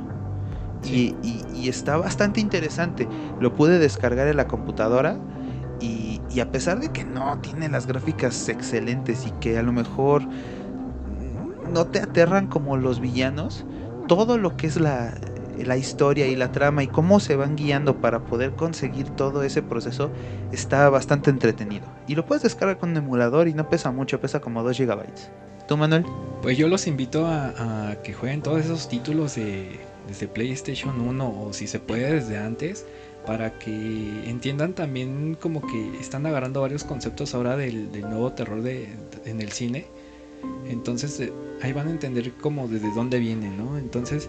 Y, 0.83 1.17
y- 1.23 1.47
y 1.53 1.69
está 1.69 1.97
bastante 1.97 2.41
interesante. 2.41 3.09
Lo 3.39 3.55
pude 3.55 3.79
descargar 3.79 4.29
en 4.29 4.37
la 4.37 4.49
computadora 4.49 5.21
y, 6.35 6.41
a 6.41 6.51
pesar 6.51 6.81
de 6.81 6.91
que 6.91 7.05
no 7.05 7.39
tiene 7.39 7.69
las 7.69 7.87
gráficas 7.87 8.49
excelentes 8.49 9.27
y 9.27 9.31
que 9.33 9.59
a 9.59 9.63
lo 9.63 9.73
mejor 9.73 10.23
no 11.73 11.87
te 11.87 12.01
aterran 12.01 12.47
como 12.47 12.77
los 12.77 13.01
villanos, 13.01 13.65
todo 14.09 14.39
lo 14.39 14.57
que 14.57 14.67
es 14.67 14.81
la, 14.81 15.15
la 15.59 15.77
historia 15.77 16.27
y 16.27 16.37
la 16.37 16.53
trama 16.53 16.83
y 16.83 16.89
cómo 16.89 17.21
se 17.21 17.37
van 17.37 17.57
guiando 17.57 18.01
para 18.01 18.25
poder 18.25 18.53
conseguir 18.53 19.09
todo 19.11 19.43
ese 19.43 19.63
proceso 19.63 20.11
está 20.53 20.89
bastante 20.91 21.31
entretenido. 21.31 21.87
Y 22.07 22.15
lo 22.15 22.27
puedes 22.27 22.43
descargar 22.43 22.79
con 22.79 22.91
un 22.91 22.97
emulador 22.97 23.49
y 23.49 23.55
no 23.55 23.69
pesa 23.69 23.91
mucho, 23.91 24.21
pesa 24.21 24.41
como 24.41 24.63
2 24.63 24.79
GB. 24.79 25.05
¿Tú, 25.69 25.77
Manuel? 25.77 26.05
Pues 26.43 26.59
yo 26.59 26.69
los 26.69 26.87
invito 26.87 27.27
a, 27.27 27.97
que 28.03 28.13
jueguen 28.13 28.43
todos 28.43 28.61
esos 28.65 28.89
títulos 28.89 29.37
de, 29.37 29.81
desde 30.09 30.27
PlayStation 30.29 31.01
1 31.01 31.41
o 31.41 31.53
si 31.53 31.67
se 31.67 31.79
puede 31.79 32.15
desde 32.15 32.39
antes 32.39 32.85
para 33.27 33.59
que 33.59 34.29
entiendan 34.29 34.73
también 34.75 35.37
como 35.41 35.61
que 35.67 35.99
están 36.01 36.27
agarrando 36.27 36.61
varios 36.61 36.85
conceptos 36.85 37.35
ahora 37.35 37.57
del, 37.57 37.93
del 37.93 38.03
nuevo 38.03 38.33
terror 38.33 38.63
de, 38.63 38.89
en 39.25 39.41
el 39.41 39.53
cine. 39.53 39.87
Entonces 40.69 41.19
eh, 41.21 41.33
ahí 41.63 41.73
van 41.73 41.89
a 41.89 41.91
entender 41.91 42.33
como 42.35 42.69
desde 42.69 42.91
dónde 42.93 43.19
viene, 43.19 43.49
¿no? 43.51 43.79
Entonces 43.79 44.29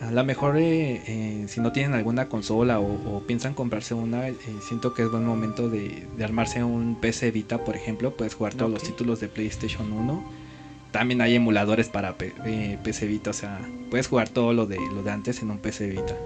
a 0.00 0.12
lo 0.12 0.22
mejor 0.24 0.56
eh, 0.56 1.02
eh, 1.08 1.44
si 1.48 1.60
no 1.60 1.72
tienen 1.72 1.94
alguna 1.94 2.28
consola 2.28 2.78
o, 2.78 3.16
o 3.16 3.20
piensan 3.26 3.54
comprarse 3.54 3.94
una, 3.94 4.28
eh, 4.28 4.36
siento 4.60 4.94
que 4.94 5.02
es 5.02 5.10
buen 5.10 5.24
momento 5.26 5.68
de, 5.68 6.06
de 6.16 6.24
armarse 6.24 6.62
un 6.62 6.94
PC 7.00 7.32
Vita, 7.32 7.64
por 7.64 7.74
ejemplo. 7.74 8.16
Puedes 8.16 8.34
jugar 8.34 8.54
todos 8.54 8.70
Ok. 8.70 8.74
los 8.78 8.82
títulos 8.84 9.20
de 9.20 9.28
PlayStation 9.28 9.92
1 9.92 10.48
también 10.92 11.20
hay 11.20 11.34
emuladores 11.34 11.88
para 11.90 12.16
P- 12.16 12.32
eh, 12.46 12.78
PC 12.82 13.06
Vita, 13.08 13.28
o 13.30 13.34
sea, 13.34 13.60
puedes 13.90 14.06
jugar 14.08 14.30
todo 14.30 14.54
lo 14.54 14.64
de 14.66 14.78
lo 14.94 15.02
de 15.02 15.10
antes 15.10 15.42
en 15.42 15.50
un 15.50 15.58
PC 15.58 15.88
Vita. 15.88 16.16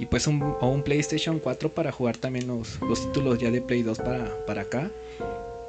Y 0.00 0.06
pues 0.06 0.26
un, 0.26 0.56
un 0.62 0.82
PlayStation 0.82 1.38
4 1.38 1.68
para 1.68 1.92
jugar 1.92 2.16
también 2.16 2.46
los, 2.46 2.80
los 2.80 3.04
títulos 3.04 3.38
ya 3.38 3.50
de 3.50 3.60
Play 3.60 3.82
2 3.82 3.98
para, 3.98 4.46
para 4.46 4.62
acá. 4.62 4.90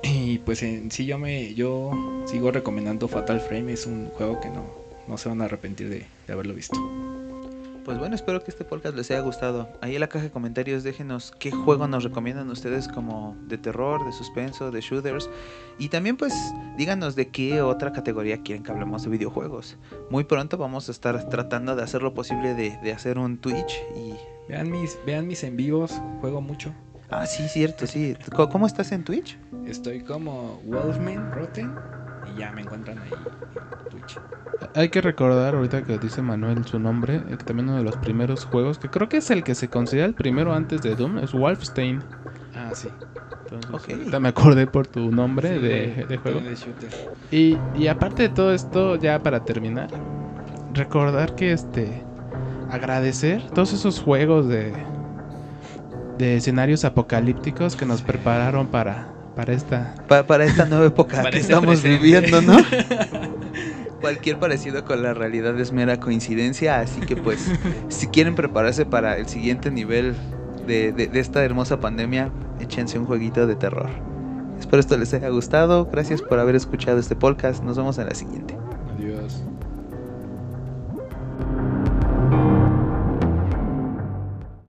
Y 0.03 0.39
pues 0.39 0.63
en 0.63 0.89
sí 0.89 1.05
yo 1.05 1.19
me 1.19 1.53
yo 1.53 1.91
sigo 2.25 2.49
recomendando 2.49 3.09
Fatal 3.09 3.41
Frame, 3.41 3.73
es 3.73 3.85
un 3.85 4.07
juego 4.07 4.39
que 4.39 4.49
no, 4.49 4.65
no 5.07 5.17
se 5.17 5.27
van 5.27 5.41
a 5.41 5.45
arrepentir 5.45 5.89
de, 5.89 6.05
de 6.27 6.33
haberlo 6.33 6.53
visto. 6.53 6.79
Pues 7.83 7.97
bueno, 7.97 8.13
espero 8.13 8.43
que 8.43 8.51
este 8.51 8.63
podcast 8.63 8.95
les 8.95 9.09
haya 9.09 9.21
gustado. 9.21 9.67
Ahí 9.81 9.95
en 9.95 10.01
la 10.01 10.07
caja 10.07 10.25
de 10.25 10.31
comentarios 10.31 10.83
déjenos 10.83 11.33
qué 11.39 11.49
juego 11.51 11.87
nos 11.87 12.03
recomiendan 12.03 12.47
ustedes 12.51 12.87
como 12.87 13.35
de 13.47 13.57
terror, 13.57 14.05
de 14.05 14.11
suspenso, 14.11 14.69
de 14.69 14.81
shooters. 14.81 15.29
Y 15.79 15.89
también 15.89 16.15
pues 16.15 16.33
díganos 16.77 17.15
de 17.15 17.29
qué 17.29 17.61
otra 17.63 17.91
categoría 17.91 18.43
quieren 18.43 18.63
que 18.63 18.71
hablemos 18.71 19.03
de 19.03 19.09
videojuegos. 19.09 19.77
Muy 20.11 20.23
pronto 20.25 20.57
vamos 20.57 20.89
a 20.89 20.91
estar 20.91 21.27
tratando 21.29 21.75
de 21.75 21.81
hacer 21.81 22.03
lo 22.03 22.13
posible 22.13 22.53
de, 22.53 22.77
de 22.83 22.93
hacer 22.93 23.17
un 23.17 23.37
Twitch 23.39 23.81
y... 23.95 24.13
Vean 24.47 24.69
mis, 24.69 24.97
vean 25.05 25.27
mis 25.27 25.43
en 25.43 25.55
vivos, 25.55 26.01
juego 26.19 26.41
mucho. 26.41 26.73
Ah, 27.09 27.25
sí, 27.25 27.47
cierto, 27.47 27.87
sí. 27.87 28.15
¿Cómo- 28.35 28.49
¿Cómo 28.49 28.67
estás 28.67 28.91
en 28.91 29.03
Twitch? 29.03 29.37
Estoy 29.65 30.01
como 30.03 30.61
Wolfman 30.65 31.31
Rotten 31.31 31.73
y 32.35 32.39
ya 32.39 32.51
me 32.51 32.61
encuentran 32.61 32.99
ahí. 32.99 33.11
Hay 34.75 34.89
que 34.89 35.01
recordar, 35.01 35.55
ahorita 35.55 35.83
que 35.83 35.97
dice 35.97 36.21
Manuel 36.21 36.65
su 36.65 36.79
nombre, 36.79 37.15
eh, 37.27 37.37
que 37.37 37.43
también 37.43 37.67
uno 37.69 37.77
de 37.77 37.83
los 37.83 37.97
primeros 37.97 38.45
juegos, 38.45 38.77
que 38.77 38.89
creo 38.89 39.09
que 39.09 39.17
es 39.17 39.31
el 39.31 39.43
que 39.43 39.55
se 39.55 39.69
considera 39.69 40.05
el 40.07 40.13
primero 40.13 40.53
antes 40.53 40.81
de 40.81 40.95
Doom, 40.95 41.17
es 41.19 41.31
Wolfenstein. 41.33 42.03
Ah, 42.55 42.71
sí. 42.73 42.89
Entonces, 43.45 43.71
Ok. 43.73 43.89
ahorita 43.99 44.19
me 44.19 44.29
acordé 44.29 44.67
por 44.67 44.87
tu 44.87 45.11
nombre 45.11 45.49
Sí, 45.49 45.59
de, 45.59 46.05
de 46.07 46.17
juego. 46.17 46.39
de 46.41 46.55
shooter. 46.55 46.89
Y, 47.31 47.57
y 47.75 47.87
aparte 47.87 48.23
de 48.23 48.29
todo 48.29 48.53
esto, 48.53 48.95
ya 48.97 49.19
para 49.19 49.43
terminar, 49.43 49.89
recordar 50.73 51.35
que 51.35 51.51
este 51.53 52.03
agradecer 52.69 53.41
todos 53.53 53.73
esos 53.73 53.99
juegos 53.99 54.47
de 54.47 54.73
de 56.17 56.37
escenarios 56.37 56.85
apocalípticos 56.85 57.75
que 57.75 57.85
nos 57.85 58.01
prepararon 58.01 58.67
para 58.67 59.07
para 59.35 59.53
esta 59.53 59.95
Pa- 60.07 60.23
para 60.23 60.43
esta 60.45 60.65
nueva 60.65 60.85
época 60.85 61.21
que 61.29 61.39
este 61.39 61.53
estamos 61.53 61.81
presente. 61.81 62.03
viviendo, 62.03 62.41
¿no? 62.41 62.57
Cualquier 64.01 64.39
parecido 64.39 64.83
con 64.83 65.03
la 65.03 65.13
realidad 65.13 65.57
es 65.59 65.71
mera 65.71 65.99
coincidencia, 65.99 66.79
así 66.79 67.01
que 67.01 67.15
pues 67.15 67.51
si 67.89 68.07
quieren 68.07 68.35
prepararse 68.35 68.85
para 68.85 69.17
el 69.17 69.27
siguiente 69.27 69.71
nivel 69.71 70.15
de, 70.67 70.91
de- 70.91 71.07
de 71.07 71.19
esta 71.19 71.43
hermosa 71.43 71.79
pandemia, 71.79 72.31
échense 72.59 72.97
un 72.99 73.05
jueguito 73.05 73.47
de 73.47 73.55
terror. 73.55 73.89
Espero 74.59 74.79
esto 74.79 74.97
les 74.97 75.13
haya 75.13 75.29
gustado, 75.29 75.85
gracias 75.91 76.21
por 76.21 76.39
haber 76.39 76.55
escuchado 76.55 76.99
este 76.99 77.15
podcast, 77.15 77.63
nos 77.63 77.77
vemos 77.77 77.97
en 77.97 78.07
la 78.07 78.15
siguiente. 78.15 78.57